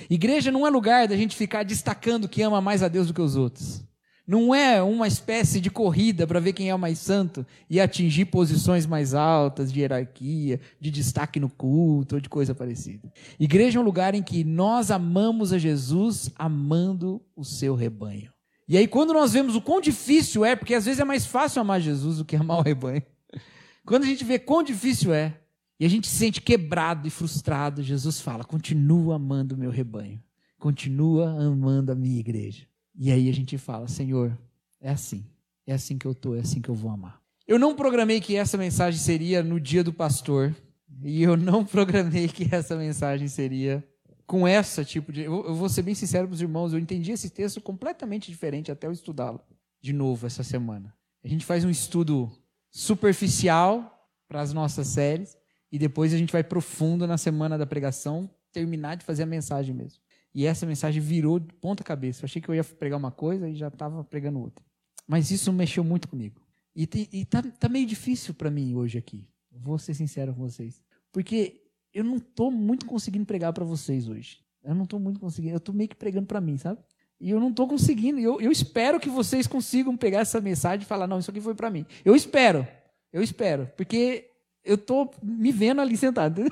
Igreja 0.08 0.52
não 0.52 0.68
é 0.68 0.70
lugar 0.70 1.08
da 1.08 1.18
gente 1.18 1.36
ficar 1.36 1.64
destacando 1.64 2.30
que 2.30 2.44
ama 2.44 2.62
mais 2.62 2.84
a 2.84 2.88
Deus 2.88 3.08
do 3.08 3.14
que 3.14 3.22
os 3.22 3.36
outros. 3.36 3.84
Não 4.30 4.54
é 4.54 4.80
uma 4.80 5.08
espécie 5.08 5.60
de 5.60 5.72
corrida 5.72 6.28
para 6.28 6.40
ver 6.40 6.54
quem 6.54 6.70
é 6.70 6.76
o 6.76 6.78
mais 6.78 7.00
santo 7.00 7.44
e 7.68 7.82
atingir 7.82 8.26
posições 8.26 8.86
mais 8.86 9.16
altas 9.16 9.74
de 9.74 9.80
hierarquia, 9.80 10.60
de 10.80 10.92
destaque 10.92 11.40
no 11.40 11.50
culto 11.50 12.14
ou 12.14 12.22
de 12.22 12.30
coisa 12.30 12.54
parecida. 12.54 13.12
Igreja 13.40 13.80
é 13.80 13.82
um 13.82 13.84
lugar 13.84 14.14
em 14.14 14.22
que 14.22 14.44
nós 14.44 14.92
amamos 14.92 15.52
a 15.52 15.58
Jesus 15.58 16.30
amando 16.36 17.20
o 17.36 17.44
seu 17.44 17.74
rebanho. 17.74 18.32
E 18.68 18.78
aí, 18.78 18.88
quando 18.88 19.14
nós 19.14 19.34
vemos 19.34 19.56
o 19.56 19.62
quão 19.62 19.82
difícil 19.82 20.46
é, 20.46 20.56
porque 20.56 20.76
às 20.76 20.86
vezes 20.86 21.00
é 21.00 21.04
mais 21.04 21.26
fácil 21.26 21.62
amar 21.62 21.82
Jesus 21.82 22.20
do 22.20 22.26
que 22.26 22.36
amar 22.36 22.60
o 22.60 22.64
rebanho. 22.64 23.02
Quando 23.84 24.04
a 24.04 24.06
gente 24.08 24.24
vê 24.24 24.38
quão 24.38 24.62
difícil 24.62 25.12
é, 25.12 25.40
e 25.80 25.88
a 25.88 25.90
gente 25.90 26.08
se 26.08 26.16
sente 26.16 26.40
quebrado 26.40 27.08
e 27.08 27.10
frustrado, 27.10 27.82
Jesus 27.82 28.22
fala: 28.22 28.44
continua 28.44 29.16
amando 29.16 29.56
o 29.56 29.58
meu 29.58 29.72
rebanho, 29.72 30.22
continua 30.60 31.32
amando 31.32 31.92
a 31.92 31.96
minha 31.96 32.20
igreja. 32.20 32.70
E 33.02 33.14
aí 33.14 33.30
a 33.30 33.34
gente 33.34 33.58
fala: 33.58 33.88
Senhor, 33.88 34.38
é 34.82 34.90
assim, 34.90 35.26
é 35.66 35.74
assim 35.74 35.98
que 35.98 36.06
eu 36.06 36.12
estou, 36.12 36.36
é 36.36 36.42
assim 36.42 36.60
que 36.60 36.68
eu 36.68 36.76
vou 36.76 36.92
amar. 36.92 37.22
Eu 37.48 37.58
não 37.58 37.74
programei 37.74 38.20
que 38.20 38.36
essa 38.36 38.58
mensagem 38.58 39.00
seria 39.00 39.42
no 39.42 39.58
dia 39.58 39.82
do 39.82 39.94
pastor, 39.94 40.54
e 41.02 41.24
eu 41.24 41.38
não 41.38 41.64
programei 41.66 42.28
que 42.28 42.54
essa 42.54 42.76
mensagem 42.76 43.30
seria 43.30 43.82
com 44.28 44.46
essa 44.46 44.84
tipo 44.84 45.14
de. 45.14 45.22
Eu, 45.22 45.56
vou 45.56 45.70
ser 45.70 45.82
bem 45.82 45.96
sincero 45.96 46.28
para 46.28 46.34
os 46.36 46.42
irmãos, 46.42 46.74
eu 46.74 46.80
entendi 46.80 47.14
esse 47.14 47.30
texto 47.30 47.62
completamente 47.62 48.30
diferente 48.30 48.70
até 48.70 48.86
eu 48.86 48.92
estudá-lo 48.92 49.40
de 49.82 49.94
novo 49.94 50.28
essa 50.28 50.44
semana. 50.44 50.94
A 51.24 51.28
gente 51.30 51.46
faz 51.46 51.64
um 51.64 51.70
estudo 51.70 52.30
superficial 52.70 54.08
para 54.28 54.42
as 54.42 54.52
nossas 54.52 54.88
séries, 54.88 55.38
e 55.72 55.80
depois 55.80 56.14
a 56.14 56.18
gente 56.18 56.34
vai 56.34 56.44
profundo 56.44 57.08
na 57.08 57.18
semana 57.18 57.58
da 57.58 57.66
pregação, 57.66 58.30
terminar 58.52 58.96
de 58.96 59.06
fazer 59.06 59.24
a 59.24 59.26
mensagem 59.26 59.74
mesmo. 59.74 60.02
E 60.34 60.46
essa 60.46 60.66
mensagem 60.66 61.02
virou 61.02 61.40
de 61.40 61.54
ponta 61.56 61.84
cabeça. 61.84 62.24
Eu 62.24 62.26
achei 62.26 62.42
que 62.42 62.50
eu 62.50 62.56
ia 62.56 62.64
pregar 62.64 62.98
uma 62.98 63.12
coisa 63.12 63.50
e 63.50 63.56
já 63.56 63.68
estava 63.68 64.04
pregando 64.04 64.40
outra. 64.40 64.64
Mas 65.08 65.32
isso 65.32 65.52
mexeu 65.52 65.84
muito 65.84 66.08
comigo. 66.08 66.40
E, 66.76 66.88
está 67.14 67.42
tá 67.42 67.68
meio 67.68 67.86
difícil 67.86 68.34
para 68.34 68.52
mim 68.52 68.76
hoje 68.76 68.98
aqui. 68.98 69.28
Vou 69.52 69.78
ser 69.78 69.94
sincero 69.94 70.34
com 70.34 70.42
vocês. 70.42 70.82
Porque 71.12 71.62
eu 71.94 72.04
não 72.04 72.18
estou 72.18 72.52
muito 72.52 72.86
conseguindo 72.86 73.26
pregar 73.26 73.52
para 73.54 73.66
vocês 73.66 74.08
hoje. 74.08 74.40
Eu 74.64 74.76
não 74.76 74.84
estou 74.84 75.00
muito 75.00 75.20
conseguindo. 75.20 75.56
Eu 75.56 75.58
estou 75.58 75.74
meio 75.74 75.90
que 75.90 75.96
pregando 75.96 76.28
para 76.28 76.40
mim, 76.40 76.58
sabe? 76.58 76.80
E 77.20 77.30
eu 77.30 77.40
não 77.40 77.50
estou 77.50 77.68
conseguindo. 77.68 78.20
Eu, 78.20 78.40
eu 78.40 78.52
espero 78.52 79.00
que 79.00 79.10
vocês 79.10 79.48
consigam 79.48 79.98
pegar 79.98 80.20
essa 80.20 80.40
mensagem 80.40 80.84
e 80.84 80.88
falar: 80.88 81.08
não, 81.08 81.20
isso 81.20 81.32
aqui 81.32 81.42
foi 81.42 81.56
para 81.56 81.70
mim. 81.70 81.86
Eu 82.06 82.16
espero. 82.16 82.68
Eu 83.12 83.22
espero. 83.22 83.70
Porque 83.76 84.30
eu 84.64 84.76
estou 84.76 85.12
me 85.22 85.52
vendo 85.52 85.82
ali 85.82 85.98
sentado. 85.98 86.44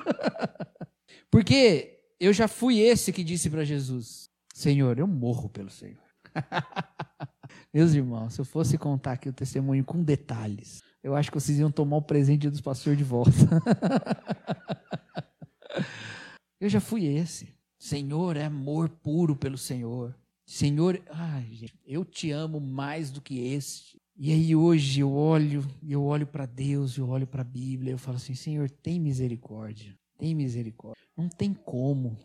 porque 1.30 1.97
eu 2.20 2.32
já 2.32 2.48
fui 2.48 2.80
esse 2.80 3.12
que 3.12 3.24
disse 3.24 3.48
para 3.48 3.64
Jesus: 3.64 4.28
Senhor, 4.52 4.98
eu 4.98 5.06
morro 5.06 5.48
pelo 5.48 5.70
Senhor. 5.70 6.02
Meus 7.72 7.94
irmãos, 7.94 8.34
se 8.34 8.40
eu 8.40 8.44
fosse 8.44 8.76
contar 8.76 9.12
aqui 9.12 9.28
o 9.28 9.32
testemunho 9.32 9.84
com 9.84 10.02
detalhes, 10.02 10.82
eu 11.02 11.14
acho 11.14 11.30
que 11.30 11.40
vocês 11.40 11.58
iam 11.58 11.70
tomar 11.70 11.98
o 11.98 12.02
presente 12.02 12.50
dos 12.50 12.60
pastores 12.60 12.98
de 12.98 13.04
volta. 13.04 13.30
eu 16.60 16.68
já 16.68 16.80
fui 16.80 17.06
esse. 17.06 17.54
Senhor, 17.78 18.36
é 18.36 18.46
amor 18.46 18.88
puro 18.88 19.36
pelo 19.36 19.56
Senhor. 19.56 20.16
Senhor, 20.44 21.00
ai, 21.10 21.46
gente, 21.52 21.78
eu 21.86 22.04
te 22.04 22.30
amo 22.30 22.58
mais 22.58 23.10
do 23.10 23.20
que 23.20 23.38
este. 23.38 24.00
E 24.16 24.32
aí 24.32 24.56
hoje 24.56 25.00
eu 25.00 25.12
olho, 25.12 25.64
eu 25.86 26.02
olho 26.02 26.26
para 26.26 26.44
Deus, 26.44 26.96
eu 26.96 27.08
olho 27.08 27.26
para 27.26 27.42
a 27.42 27.44
Bíblia, 27.44 27.92
eu 27.92 27.98
falo 27.98 28.16
assim, 28.16 28.34
Senhor, 28.34 28.68
tem 28.68 28.98
misericórdia. 28.98 29.96
Tem 30.18 30.34
misericórdia. 30.34 31.00
Não 31.16 31.28
tem 31.28 31.54
como. 31.54 32.16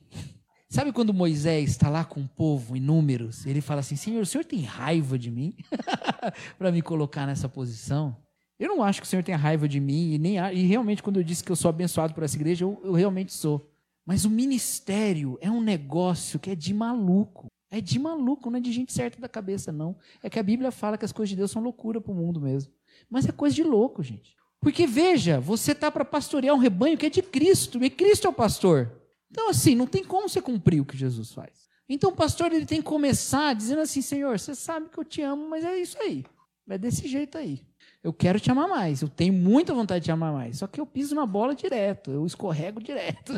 Sabe 0.68 0.92
quando 0.92 1.14
Moisés 1.14 1.70
está 1.70 1.88
lá 1.88 2.04
com 2.04 2.22
o 2.22 2.28
povo 2.28 2.76
em 2.76 2.80
números? 2.80 3.46
Ele 3.46 3.62
fala 3.62 3.82
assim: 3.82 3.96
Senhor, 3.96 4.22
o 4.22 4.26
senhor 4.26 4.44
tem 4.44 4.62
raiva 4.62 5.20
de 5.20 5.30
mim 5.30 5.56
para 6.58 6.72
me 6.72 6.82
colocar 6.82 7.28
nessa 7.28 7.48
posição? 7.48 8.18
Eu 8.60 8.70
não 8.70 8.84
acho 8.84 9.00
que 9.00 9.06
o 9.06 9.10
senhor 9.10 9.24
tenha 9.24 9.38
raiva 9.38 9.68
de 9.68 9.80
mim, 9.80 10.14
e, 10.14 10.18
nem, 10.18 10.38
e 10.54 10.66
realmente, 10.66 11.04
quando 11.04 11.18
eu 11.18 11.24
disse 11.24 11.44
que 11.44 11.52
eu 11.52 11.56
sou 11.56 11.70
abençoado 11.70 12.14
por 12.14 12.24
essa 12.24 12.36
igreja, 12.36 12.66
eu, 12.66 12.82
eu 12.84 12.94
realmente 12.94 13.32
sou. 13.34 13.70
Mas 14.06 14.26
o 14.26 14.30
ministério 14.30 15.38
é 15.42 15.50
um 15.50 15.62
negócio 15.62 16.40
que 16.40 16.50
é 16.50 16.56
de 16.56 16.74
maluco. 16.74 17.48
É 17.70 17.82
de 17.82 17.98
maluco, 17.98 18.50
não 18.50 18.58
é 18.58 18.62
de 18.62 18.72
gente 18.72 18.94
certa 18.94 19.20
da 19.20 19.30
cabeça, 19.30 19.72
não. 19.72 19.96
É 20.22 20.30
que 20.30 20.40
a 20.40 20.44
Bíblia 20.44 20.72
fala 20.72 20.98
que 20.98 21.06
as 21.06 21.12
coisas 21.12 21.30
de 21.30 21.36
Deus 21.36 21.52
são 21.52 21.62
loucura 21.62 22.00
para 22.00 22.12
o 22.12 22.16
mundo 22.16 22.40
mesmo. 22.40 22.72
Mas 23.10 23.28
é 23.28 23.32
coisa 23.32 23.56
de 23.56 23.64
louco, 23.64 24.04
gente. 24.04 24.36
Porque 24.64 24.88
veja, 24.88 25.42
você 25.42 25.74
está 25.74 25.92
para 25.92 26.06
pastorear 26.06 26.56
um 26.56 26.60
rebanho 26.60 26.98
que 26.98 27.06
é 27.06 27.10
de 27.10 27.22
Cristo, 27.22 27.84
e 27.84 27.90
Cristo 27.90 28.26
é 28.28 28.30
o 28.30 28.34
pastor. 28.34 28.90
Então, 29.30 29.50
assim, 29.50 29.76
não 29.76 29.86
tem 29.86 30.04
como 30.04 30.30
você 30.30 30.42
cumprir 30.42 30.80
o 30.80 30.86
que 30.86 30.96
Jesus 30.96 31.34
faz. 31.34 31.68
Então, 31.90 32.12
o 32.12 32.16
pastor 32.16 32.54
ele 32.54 32.66
tem 32.66 32.82
que 32.82 32.88
começar 32.88 33.54
dizendo 33.54 33.82
assim: 33.82 34.02
Senhor, 34.02 34.40
você 34.40 34.56
sabe 34.56 34.88
que 34.90 34.98
eu 34.98 35.04
te 35.04 35.22
amo, 35.22 35.50
mas 35.50 35.66
é 35.66 35.78
isso 35.78 35.98
aí. 36.00 36.24
É 36.70 36.78
desse 36.78 37.10
jeito 37.10 37.38
aí. 37.38 37.62
Eu 38.02 38.14
quero 38.14 38.40
te 38.40 38.50
amar 38.50 38.70
mais. 38.70 39.02
Eu 39.02 39.10
tenho 39.10 39.34
muita 39.34 39.74
vontade 39.74 40.02
de 40.02 40.06
te 40.06 40.12
amar 40.12 40.32
mais. 40.32 40.60
Só 40.60 40.68
que 40.68 40.80
eu 40.80 40.86
piso 40.86 41.14
na 41.14 41.26
bola 41.26 41.54
direto. 41.54 42.10
Eu 42.10 42.26
escorrego 42.26 42.82
direto. 42.82 43.34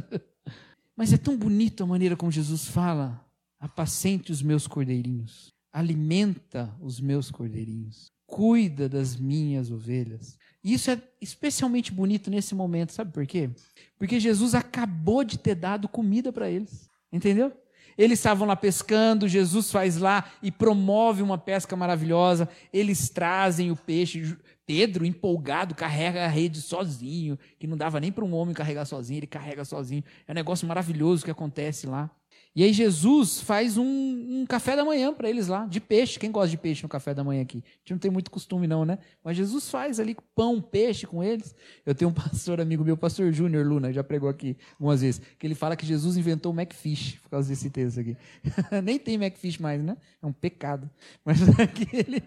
mas 0.96 1.12
é 1.12 1.18
tão 1.18 1.36
bonito 1.36 1.84
a 1.84 1.88
maneira 1.88 2.16
como 2.16 2.32
Jesus 2.32 2.68
fala: 2.68 3.20
apacente 3.60 4.32
os 4.32 4.44
meus 4.44 4.68
cordeirinhos. 4.68 5.55
Alimenta 5.76 6.74
os 6.80 7.02
meus 7.02 7.30
cordeirinhos. 7.30 8.10
Cuida 8.26 8.88
das 8.88 9.18
minhas 9.18 9.70
ovelhas. 9.70 10.38
Isso 10.64 10.90
é 10.90 11.02
especialmente 11.20 11.92
bonito 11.92 12.32
nesse 12.32 12.56
momento, 12.56 12.94
sabe 12.94 13.12
por 13.12 13.28
quê? 13.28 13.50
Porque 13.98 14.18
Jesus 14.18 14.56
acabou 14.56 15.22
de 15.26 15.38
ter 15.38 15.54
dado 15.54 15.90
comida 15.90 16.32
para 16.32 16.50
eles, 16.50 16.90
entendeu? 17.12 17.52
Eles 17.98 18.20
estavam 18.20 18.48
lá 18.48 18.56
pescando, 18.56 19.28
Jesus 19.28 19.70
faz 19.70 19.98
lá 19.98 20.32
e 20.42 20.50
promove 20.50 21.22
uma 21.22 21.38
pesca 21.38 21.76
maravilhosa. 21.76 22.48
Eles 22.72 23.10
trazem 23.10 23.70
o 23.70 23.76
peixe. 23.76 24.38
Pedro, 24.66 25.06
empolgado, 25.06 25.76
carrega 25.76 26.24
a 26.24 26.28
rede 26.30 26.62
sozinho, 26.62 27.38
que 27.60 27.68
não 27.68 27.76
dava 27.76 28.00
nem 28.00 28.14
para 28.14 28.24
um 28.24 28.34
homem 28.34 28.56
carregar 28.56 28.86
sozinho, 28.86 29.20
ele 29.20 29.28
carrega 29.28 29.66
sozinho. 29.66 30.06
É 30.26 30.32
um 30.32 30.36
negócio 30.36 30.66
maravilhoso 30.66 31.26
que 31.26 31.32
acontece 31.32 31.86
lá. 31.86 32.10
E 32.56 32.64
aí 32.64 32.72
Jesus 32.72 33.42
faz 33.42 33.78
um, 33.78 33.84
um 33.86 34.46
café 34.48 34.78
da 34.78 34.86
manhã 34.86 35.14
para 35.14 35.30
eles 35.30 35.48
lá, 35.48 35.66
de 35.66 35.82
peixe. 35.82 36.18
Quem 36.18 36.32
gosta 36.32 36.50
de 36.50 36.58
peixe 36.58 36.84
no 36.84 36.88
café 36.88 37.14
da 37.14 37.22
manhã 37.22 37.42
aqui? 37.42 37.58
A 37.58 37.80
gente 37.80 37.92
não 37.92 37.98
tem 37.98 38.10
muito 38.10 38.32
costume 38.32 38.66
não, 38.66 38.86
né? 38.86 38.98
Mas 39.22 39.36
Jesus 39.36 39.70
faz 39.70 40.00
ali 40.00 40.16
pão, 40.34 40.62
peixe 40.62 41.06
com 41.06 41.22
eles. 41.22 41.54
Eu 41.86 41.94
tenho 41.94 42.10
um 42.10 42.14
pastor 42.16 42.62
amigo 42.62 42.82
meu, 42.86 42.96
pastor 42.96 43.34
Júnior 43.34 43.68
Luna, 43.68 43.92
já 43.92 44.06
pregou 44.06 44.30
aqui 44.30 44.56
algumas 44.80 45.02
vezes, 45.02 45.22
que 45.38 45.46
ele 45.46 45.54
fala 45.54 45.76
que 45.76 45.86
Jesus 45.86 46.16
inventou 46.16 46.54
o 46.54 46.56
McFish, 46.56 47.20
por 47.22 47.30
causa 47.30 47.50
desse 47.50 47.70
texto 47.70 48.00
aqui. 48.00 48.16
Nem 48.82 48.98
tem 48.98 49.16
McFish 49.16 49.58
mais, 49.58 49.84
né? 49.84 49.98
É 50.24 50.26
um 50.26 50.32
pecado. 50.32 50.90
Mas 51.26 51.42
aqui 51.60 51.90
ele... 51.92 52.24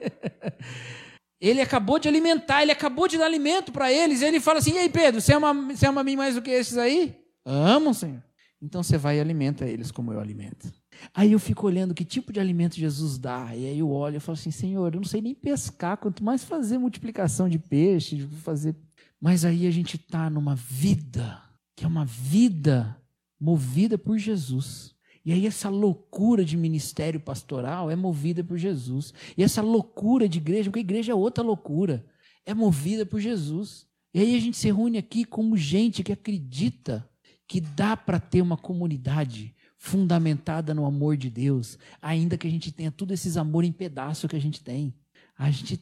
Ele 1.41 1.61
acabou 1.61 2.01
de 2.01 2.09
alimentar, 2.09 2.63
ele 2.63 2.73
acabou 2.73 3.07
de 3.07 3.17
dar 3.17 3.27
alimento 3.27 3.71
para 3.71 3.93
eles. 3.93 4.23
E 4.23 4.25
ele 4.25 4.41
fala 4.41 4.59
assim: 4.59 4.73
E 4.73 4.79
aí, 4.79 4.89
Pedro, 4.89 5.21
você 5.21 5.33
ama, 5.33 5.55
você 5.73 5.87
ama 5.87 6.01
a 6.01 6.05
mim 6.05 6.17
mais 6.17 6.35
do 6.35 6.43
que 6.43 6.51
esses 6.51 6.77
aí? 6.77 7.17
Amo, 7.47 7.95
Senhor. 7.95 8.28
Então 8.61 8.83
você 8.83 8.99
vai 8.99 9.19
e 9.19 9.21
alimenta 9.21 9.67
eles 9.67 9.91
como 9.91 10.13
eu 10.13 10.21
alimento. 10.21 10.73
Aí 11.15 11.33
eu 11.33 11.39
fico 11.39 11.67
olhando 11.67 11.95
que 11.95 12.05
tipo 12.05 12.33
de 12.33 12.41
alimento 12.41 12.75
Jesus 12.75 13.17
dá. 13.17 13.55
E 13.55 13.67
aí 13.67 13.79
eu 13.79 13.91
olho 13.91 14.17
e 14.17 14.21
falo 14.21 14.37
assim, 14.37 14.51
Senhor, 14.51 14.93
eu 14.93 15.01
não 15.01 15.07
sei 15.07 15.21
nem 15.21 15.35
pescar, 15.35 15.97
quanto 15.97 16.25
mais 16.25 16.43
fazer 16.43 16.77
multiplicação 16.79 17.49
de 17.49 17.59
peixe, 17.59 18.27
fazer. 18.43 18.75
Mas 19.21 19.45
aí 19.45 19.67
a 19.67 19.71
gente 19.71 19.97
está 19.97 20.29
numa 20.29 20.57
vida, 20.57 21.41
que 21.77 21.85
é 21.85 21.89
uma 21.89 22.05
vida 22.05 23.01
movida 23.41 23.97
por 23.97 24.19
Jesus. 24.19 24.95
E 25.25 25.33
aí 25.33 25.47
essa 25.47 25.69
loucura 25.69 26.45
de 26.45 26.57
ministério 26.57 27.21
pastoral 27.21 27.91
é 27.91 27.95
movida 27.95 28.43
por 28.43 28.59
Jesus. 28.59 29.13
E 29.37 29.43
essa 29.43 29.63
loucura 29.63 30.29
de 30.29 30.39
igreja, 30.39 30.71
porque 30.71 30.81
a 30.81 30.81
igreja 30.81 31.13
é 31.13 31.15
outra 31.15 31.45
loucura, 31.45 32.05
é 32.45 32.55
movida 32.55 33.07
por 33.07 33.21
Jesus. 33.21 33.87
E 34.13 34.21
aí 34.21 34.35
a 34.35 34.41
gente 34.41 34.57
se 34.57 34.67
reúne 34.67 34.99
aqui 34.99 35.25
como 35.25 35.57
gente 35.57 36.03
que 36.03 36.13
acredita 36.13 37.09
que 37.49 37.63
dá 37.63 37.97
para 37.97 38.21
ter 38.21 38.43
uma 38.43 38.59
comunidade 38.59 39.55
fundamentada 39.79 40.75
no 40.75 40.85
amor 40.85 41.17
de 41.17 41.31
Deus, 41.31 41.79
ainda 42.03 42.37
que 42.37 42.47
a 42.47 42.51
gente 42.51 42.71
tenha 42.71 42.93
todos 42.93 43.15
esses 43.15 43.39
amor 43.39 43.65
em 43.65 43.73
pedaço 43.73 44.29
que 44.29 44.37
a 44.37 44.41
gente 44.41 44.63
tem. 44.63 44.95
a 45.39 45.51
gente, 45.51 45.81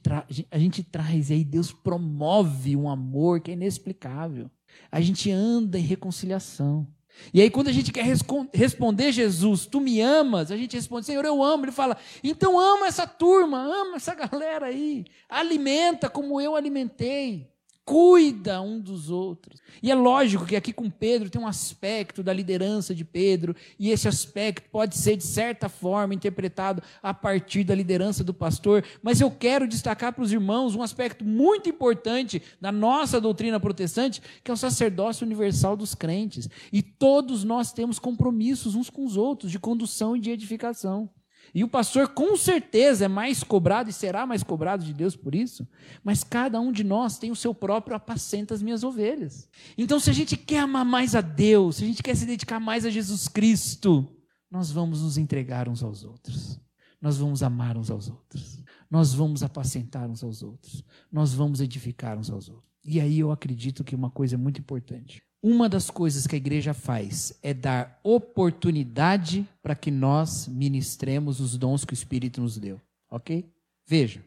a 0.51 0.59
gente 0.59 0.83
traz, 0.85 1.31
e 1.31 1.33
aí 1.33 1.45
Deus 1.45 1.73
promove 1.73 2.77
um 2.77 2.89
amor 2.89 3.41
que 3.41 3.51
é 3.51 3.55
inexplicável. 3.55 4.51
A 4.93 5.01
gente 5.01 5.31
anda 5.31 5.79
em 5.79 5.83
reconciliação. 5.83 6.87
E 7.33 7.41
aí, 7.41 7.51
quando 7.51 7.69
a 7.69 7.73
gente 7.73 7.91
quer 7.91 8.05
responder 8.53 9.11
Jesus, 9.11 9.65
tu 9.65 9.81
me 9.81 10.03
amas, 10.03 10.51
a 10.51 10.57
gente 10.57 10.77
responde, 10.77 11.07
Senhor, 11.07 11.25
eu 11.25 11.43
amo. 11.43 11.65
Ele 11.65 11.73
fala, 11.73 11.97
então 12.23 12.61
ama 12.61 12.87
essa 12.87 13.07
turma, 13.07 13.59
ama 13.59 13.97
essa 13.97 14.15
galera 14.15 14.67
aí, 14.67 15.07
alimenta 15.29 16.11
como 16.11 16.39
eu 16.39 16.55
alimentei 16.55 17.51
cuida 17.87 18.61
um 18.61 18.81
dos 18.81 19.11
outros. 19.11 19.63
E 19.81 19.93
é 19.93 19.95
lógico 19.95 20.45
que 20.45 20.57
aqui 20.57 20.73
com 20.73 20.91
Pedro 20.91 21.31
tem 21.31 21.41
um 21.41 21.47
aspecto 21.47 22.21
da 22.21 22.33
liderança 22.33 22.93
de 22.93 23.05
Pedro, 23.05 23.55
e 23.79 23.91
esse 23.91 24.09
aspecto 24.09 24.69
pode 24.71 24.97
ser, 24.97 25.17
de 25.17 25.23
certa 25.23 25.69
forma, 25.69 26.13
interpretado 26.13 26.83
a 27.01 27.15
partir 27.15 27.63
da 27.63 27.77
liderança 27.77 28.25
do 28.25 28.35
pastor, 28.35 28.85
mas 29.01 29.21
eu 29.21 29.31
quero 29.31 29.69
destacar 29.69 30.13
para 30.13 30.25
os 30.25 30.33
irmãos 30.33 30.75
um 30.75 30.83
aspecto 30.83 31.25
muito 31.25 31.71
importante 31.71 32.43
da 32.61 32.73
nossa 32.73 33.21
doutrina 33.21 33.61
protestante, 33.61 34.21
que 34.43 34.51
é 34.51 34.55
o 34.55 34.57
sacerdócio 34.57 35.25
universal 35.25 35.77
dos 35.77 35.95
crentes. 35.95 36.49
E 36.73 36.83
todos 36.83 37.45
nós 37.45 37.73
temos 37.73 38.01
compromissos 38.01 38.75
uns 38.75 38.91
com 38.91 39.05
os 39.05 39.17
outros, 39.17 39.53
de 39.53 39.61
condução 39.61 40.17
e 40.17 40.21
de 40.21 40.33
edificação. 40.33 41.09
E 41.57 41.65
o 41.65 41.69
pastor 41.69 42.09
com 42.09 42.37
certeza 42.37 43.07
é 43.07 43.09
mais 43.09 43.43
cobrado 43.43 43.89
e 43.89 43.93
será 43.93 44.27
mais 44.27 44.43
cobrado 44.43 44.85
de 44.85 44.93
Deus 44.93 45.17
por 45.17 45.35
isso, 45.35 45.67
mas 46.05 46.23
cada 46.23 46.61
um 46.61 46.71
de 46.71 46.85
nós 46.85 47.17
tem 47.17 47.31
o 47.31 47.35
seu 47.35 47.55
próprio 47.55 47.97
apacenta 47.97 48.53
as 48.53 48.61
minhas 48.61 48.85
ovelhas. 48.85 49.49
Então, 49.79 49.99
se 49.99 50.11
a 50.11 50.13
gente 50.13 50.37
quer 50.37 50.59
amar 50.59 50.85
mais 50.85 51.15
a 51.15 51.23
Deus, 51.23 51.77
se 51.77 51.85
a 51.85 51.87
gente 51.87 52.03
quer 52.03 52.15
se 52.15 52.27
dedicar 52.27 52.61
mais 52.61 52.85
a 52.85 52.91
Jesus 52.91 53.27
Cristo, 53.27 54.07
nós 54.51 54.71
vamos 54.71 55.01
nos 55.01 55.17
entregar 55.17 55.67
uns 55.67 55.83
aos 55.83 56.05
outros. 56.05 56.61
Nós 57.01 57.17
vamos 57.17 57.43
amar 57.43 57.79
uns 57.79 57.91
aos 57.91 58.11
outros. 58.11 58.63
Nós 58.91 59.15
vamos 59.15 59.43
apacentar 59.43 60.11
uns 60.11 60.23
aos 60.23 60.43
outros. 60.43 60.85
Nós 61.11 61.33
vamos 61.33 61.63
edificar 61.63 62.19
uns 62.19 62.29
aos 62.29 62.51
outros. 62.51 62.71
E 62.85 63.01
aí 63.01 63.19
eu 63.19 63.33
acredito 63.33 63.83
que 63.83 63.95
uma 63.95 64.11
coisa 64.11 64.35
é 64.35 64.39
muito 64.39 64.61
importante. 64.61 65.23
Uma 65.49 65.69
das 65.69 65.91
coisas 65.91 66.27
que 66.27 66.35
a 66.35 66.39
igreja 66.39 66.75
faz 66.75 67.39
é 67.41 67.55
dar 67.55 68.01
oportunidade 68.03 69.49
para 69.63 69.77
que 69.77 69.93
nós 69.93 70.49
ministremos 70.49 71.39
os 71.39 71.57
dons 71.57 71.85
que 71.85 71.93
o 71.93 71.95
Espírito 71.95 72.41
nos 72.41 72.59
deu. 72.59 72.81
Ok? 73.09 73.49
Veja, 73.87 74.21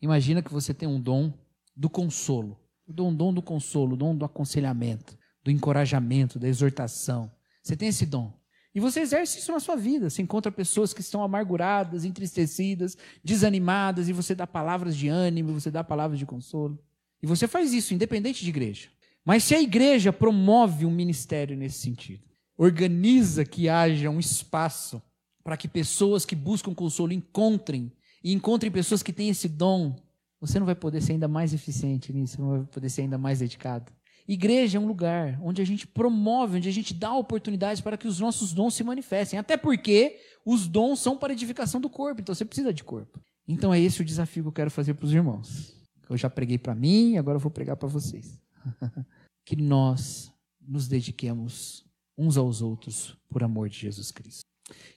imagina 0.00 0.40
que 0.40 0.50
você 0.50 0.72
tem 0.72 0.88
um 0.88 0.98
dom 0.98 1.34
do 1.76 1.90
consolo, 1.90 2.58
o 2.86 2.94
dom, 2.94 3.14
dom 3.14 3.34
do 3.34 3.42
consolo, 3.42 3.92
o 3.92 3.96
dom 3.98 4.16
do 4.16 4.24
aconselhamento, 4.24 5.18
do 5.44 5.50
encorajamento, 5.50 6.38
da 6.38 6.48
exortação. 6.48 7.30
Você 7.62 7.76
tem 7.76 7.88
esse 7.88 8.06
dom. 8.06 8.32
E 8.74 8.80
você 8.80 9.00
exerce 9.00 9.40
isso 9.40 9.52
na 9.52 9.60
sua 9.60 9.76
vida. 9.76 10.08
Você 10.08 10.22
encontra 10.22 10.50
pessoas 10.50 10.94
que 10.94 11.02
estão 11.02 11.22
amarguradas, 11.22 12.06
entristecidas, 12.06 12.96
desanimadas, 13.22 14.08
e 14.08 14.14
você 14.14 14.34
dá 14.34 14.46
palavras 14.46 14.96
de 14.96 15.08
ânimo, 15.08 15.52
você 15.52 15.70
dá 15.70 15.84
palavras 15.84 16.18
de 16.18 16.24
consolo. 16.24 16.82
E 17.22 17.26
você 17.26 17.46
faz 17.46 17.74
isso 17.74 17.92
independente 17.92 18.42
de 18.42 18.48
igreja. 18.48 18.88
Mas 19.28 19.44
se 19.44 19.54
a 19.54 19.60
igreja 19.60 20.10
promove 20.10 20.86
um 20.86 20.90
ministério 20.90 21.54
nesse 21.54 21.80
sentido, 21.80 22.24
organiza 22.56 23.44
que 23.44 23.68
haja 23.68 24.08
um 24.08 24.18
espaço 24.18 25.02
para 25.44 25.54
que 25.54 25.68
pessoas 25.68 26.24
que 26.24 26.34
buscam 26.34 26.72
consolo 26.72 27.12
encontrem 27.12 27.92
e 28.24 28.32
encontrem 28.32 28.72
pessoas 28.72 29.02
que 29.02 29.12
têm 29.12 29.28
esse 29.28 29.46
dom, 29.46 29.94
você 30.40 30.58
não 30.58 30.64
vai 30.64 30.74
poder 30.74 31.02
ser 31.02 31.12
ainda 31.12 31.28
mais 31.28 31.52
eficiente 31.52 32.10
nisso, 32.10 32.40
não 32.40 32.48
vai 32.48 32.62
poder 32.68 32.88
ser 32.88 33.02
ainda 33.02 33.18
mais 33.18 33.40
dedicado. 33.40 33.92
Igreja 34.26 34.78
é 34.78 34.80
um 34.80 34.86
lugar 34.86 35.38
onde 35.42 35.60
a 35.60 35.64
gente 35.66 35.86
promove, 35.86 36.56
onde 36.56 36.68
a 36.70 36.72
gente 36.72 36.94
dá 36.94 37.14
oportunidades 37.14 37.82
para 37.82 37.98
que 37.98 38.08
os 38.08 38.18
nossos 38.18 38.54
dons 38.54 38.72
se 38.72 38.82
manifestem. 38.82 39.38
Até 39.38 39.58
porque 39.58 40.20
os 40.42 40.66
dons 40.66 41.00
são 41.00 41.18
para 41.18 41.34
edificação 41.34 41.82
do 41.82 41.90
corpo, 41.90 42.22
então 42.22 42.34
você 42.34 42.46
precisa 42.46 42.72
de 42.72 42.82
corpo. 42.82 43.20
Então 43.46 43.74
é 43.74 43.78
esse 43.78 44.00
o 44.00 44.06
desafio 44.06 44.44
que 44.44 44.48
eu 44.48 44.52
quero 44.52 44.70
fazer 44.70 44.94
para 44.94 45.04
os 45.04 45.12
irmãos. 45.12 45.76
Eu 46.08 46.16
já 46.16 46.30
preguei 46.30 46.56
para 46.56 46.74
mim, 46.74 47.18
agora 47.18 47.36
eu 47.36 47.40
vou 47.40 47.50
pregar 47.50 47.76
para 47.76 47.88
vocês. 47.88 48.40
que 49.44 49.56
nós 49.56 50.32
nos 50.60 50.88
dediquemos 50.88 51.84
uns 52.16 52.36
aos 52.36 52.60
outros 52.60 53.16
por 53.30 53.42
amor 53.42 53.68
de 53.68 53.78
Jesus 53.78 54.10
Cristo. 54.10 54.42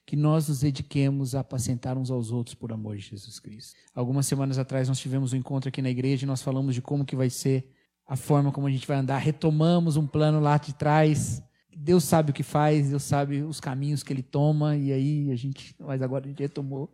Que 0.05 0.15
nós 0.15 0.49
nos 0.49 0.59
dediquemos 0.59 1.33
a 1.33 1.39
apacentar 1.39 1.97
uns 1.97 2.11
aos 2.11 2.31
outros 2.31 2.55
por 2.55 2.73
amor 2.73 2.97
de 2.97 3.03
Jesus 3.03 3.39
Cristo. 3.39 3.77
Algumas 3.93 4.25
semanas 4.25 4.57
atrás 4.57 4.89
nós 4.89 4.99
tivemos 4.99 5.31
um 5.31 5.37
encontro 5.37 5.69
aqui 5.69 5.81
na 5.81 5.89
igreja 5.89 6.25
e 6.25 6.27
nós 6.27 6.41
falamos 6.41 6.75
de 6.75 6.81
como 6.81 7.05
que 7.05 7.15
vai 7.15 7.29
ser 7.29 7.71
a 8.05 8.17
forma 8.17 8.51
como 8.51 8.67
a 8.67 8.71
gente 8.71 8.85
vai 8.85 8.97
andar. 8.97 9.19
Retomamos 9.19 9.95
um 9.95 10.05
plano 10.05 10.39
lá 10.39 10.57
de 10.57 10.73
trás. 10.73 11.41
Deus 11.73 12.03
sabe 12.03 12.31
o 12.31 12.33
que 12.33 12.43
faz, 12.43 12.89
Deus 12.89 13.03
sabe 13.03 13.43
os 13.43 13.61
caminhos 13.61 14.03
que 14.03 14.11
ele 14.11 14.23
toma 14.23 14.75
e 14.75 14.91
aí 14.91 15.31
a 15.31 15.35
gente, 15.35 15.73
mas 15.79 16.01
agora 16.01 16.25
a 16.25 16.27
gente 16.27 16.41
retomou. 16.41 16.93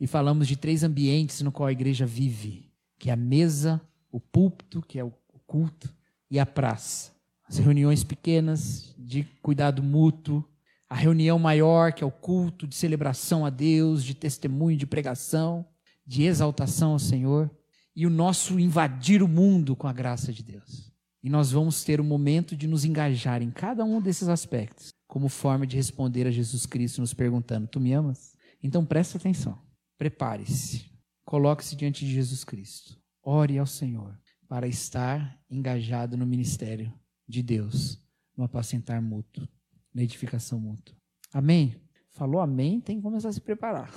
E 0.00 0.06
falamos 0.06 0.48
de 0.48 0.56
três 0.56 0.82
ambientes 0.82 1.42
no 1.42 1.52
qual 1.52 1.66
a 1.66 1.72
igreja 1.72 2.06
vive, 2.06 2.72
que 2.98 3.10
é 3.10 3.12
a 3.12 3.16
mesa, 3.16 3.80
o 4.10 4.18
púlpito, 4.18 4.80
que 4.80 4.98
é 4.98 5.04
o 5.04 5.12
culto, 5.46 5.92
e 6.30 6.38
a 6.38 6.46
praça. 6.46 7.12
As 7.48 7.58
reuniões 7.58 8.04
pequenas 8.04 8.94
de 8.98 9.24
cuidado 9.42 9.82
mútuo, 9.82 10.44
a 10.88 10.94
reunião 10.94 11.38
maior, 11.38 11.92
que 11.92 12.02
é 12.02 12.06
o 12.06 12.10
culto 12.10 12.66
de 12.66 12.74
celebração 12.74 13.44
a 13.44 13.50
Deus, 13.50 14.04
de 14.04 14.14
testemunho, 14.14 14.76
de 14.76 14.86
pregação, 14.86 15.66
de 16.06 16.22
exaltação 16.22 16.92
ao 16.92 16.98
Senhor, 16.98 17.50
e 17.94 18.06
o 18.06 18.10
nosso 18.10 18.58
invadir 18.58 19.22
o 19.22 19.28
mundo 19.28 19.74
com 19.74 19.86
a 19.86 19.92
graça 19.92 20.32
de 20.32 20.42
Deus. 20.42 20.92
E 21.22 21.28
nós 21.28 21.50
vamos 21.50 21.82
ter 21.82 22.00
o 22.00 22.04
momento 22.04 22.56
de 22.56 22.66
nos 22.66 22.84
engajar 22.84 23.42
em 23.42 23.50
cada 23.50 23.84
um 23.84 24.00
desses 24.00 24.28
aspectos, 24.28 24.94
como 25.06 25.28
forma 25.28 25.66
de 25.66 25.76
responder 25.76 26.26
a 26.26 26.30
Jesus 26.30 26.64
Cristo 26.64 27.00
nos 27.00 27.12
perguntando: 27.12 27.66
Tu 27.66 27.80
me 27.80 27.92
amas? 27.92 28.34
Então 28.62 28.84
preste 28.84 29.16
atenção, 29.16 29.58
prepare-se, 29.96 30.86
coloque-se 31.24 31.74
diante 31.74 32.04
de 32.04 32.12
Jesus 32.12 32.44
Cristo, 32.44 32.96
ore 33.22 33.58
ao 33.58 33.66
Senhor, 33.66 34.18
para 34.48 34.66
estar 34.66 35.38
engajado 35.50 36.16
no 36.16 36.26
ministério 36.26 36.92
de 37.28 37.42
Deus, 37.42 38.00
no 38.36 38.44
apacentar 38.44 39.02
mútuo, 39.02 39.46
na 39.94 40.02
edificação 40.02 40.58
mútua. 40.58 40.96
Amém? 41.32 41.76
Falou 42.10 42.40
amém, 42.40 42.80
tem 42.80 42.96
que 42.96 43.02
começar 43.02 43.28
a 43.28 43.32
se 43.32 43.40
preparar. 43.40 43.92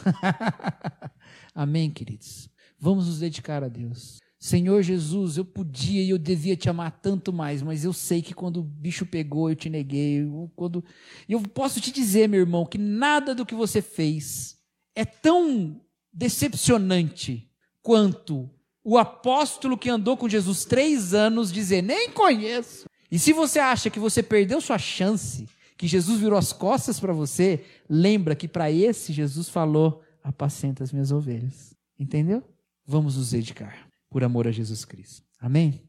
amém, 1.55 1.89
queridos? 1.89 2.49
Vamos 2.77 3.07
nos 3.07 3.19
dedicar 3.19 3.63
a 3.63 3.67
Deus. 3.67 4.19
Senhor 4.37 4.81
Jesus, 4.81 5.37
eu 5.37 5.45
podia 5.45 6.03
e 6.03 6.09
eu 6.09 6.17
devia 6.17 6.57
te 6.57 6.69
amar 6.69 6.99
tanto 6.99 7.31
mais, 7.31 7.61
mas 7.61 7.85
eu 7.85 7.93
sei 7.93 8.21
que 8.21 8.33
quando 8.33 8.57
o 8.57 8.63
bicho 8.63 9.05
pegou, 9.05 9.49
eu 9.49 9.55
te 9.55 9.69
neguei. 9.69 10.27
Quando... 10.55 10.83
Eu 11.29 11.41
posso 11.41 11.79
te 11.79 11.91
dizer, 11.91 12.27
meu 12.27 12.39
irmão, 12.39 12.65
que 12.65 12.77
nada 12.77 13.33
do 13.33 13.45
que 13.45 13.55
você 13.55 13.81
fez 13.81 14.59
é 14.95 15.05
tão 15.05 15.79
decepcionante 16.11 17.49
quanto 17.81 18.49
o 18.83 18.97
apóstolo 18.97 19.77
que 19.77 19.89
andou 19.89 20.17
com 20.17 20.29
Jesus 20.29 20.65
três 20.65 21.13
anos 21.13 21.51
dizer: 21.51 21.81
Nem 21.81 22.11
conheço. 22.11 22.85
E 23.11 23.19
se 23.19 23.33
você 23.33 23.59
acha 23.59 23.89
que 23.89 23.99
você 23.99 24.23
perdeu 24.23 24.61
sua 24.61 24.77
chance, 24.77 25.47
que 25.77 25.87
Jesus 25.87 26.19
virou 26.19 26.37
as 26.37 26.53
costas 26.53 26.99
para 26.99 27.13
você, 27.13 27.63
lembra 27.89 28.35
que 28.35 28.47
para 28.47 28.71
esse 28.71 29.13
Jesus 29.13 29.49
falou: 29.49 30.01
Apacenta 30.23 30.83
as 30.83 30.91
minhas 30.91 31.11
ovelhas. 31.11 31.75
Entendeu? 31.99 32.43
Vamos 32.85 33.17
nos 33.17 33.31
dedicar 33.31 33.87
por 34.09 34.23
amor 34.23 34.47
a 34.47 34.51
Jesus 34.51 34.85
Cristo. 34.85 35.23
Amém? 35.39 35.81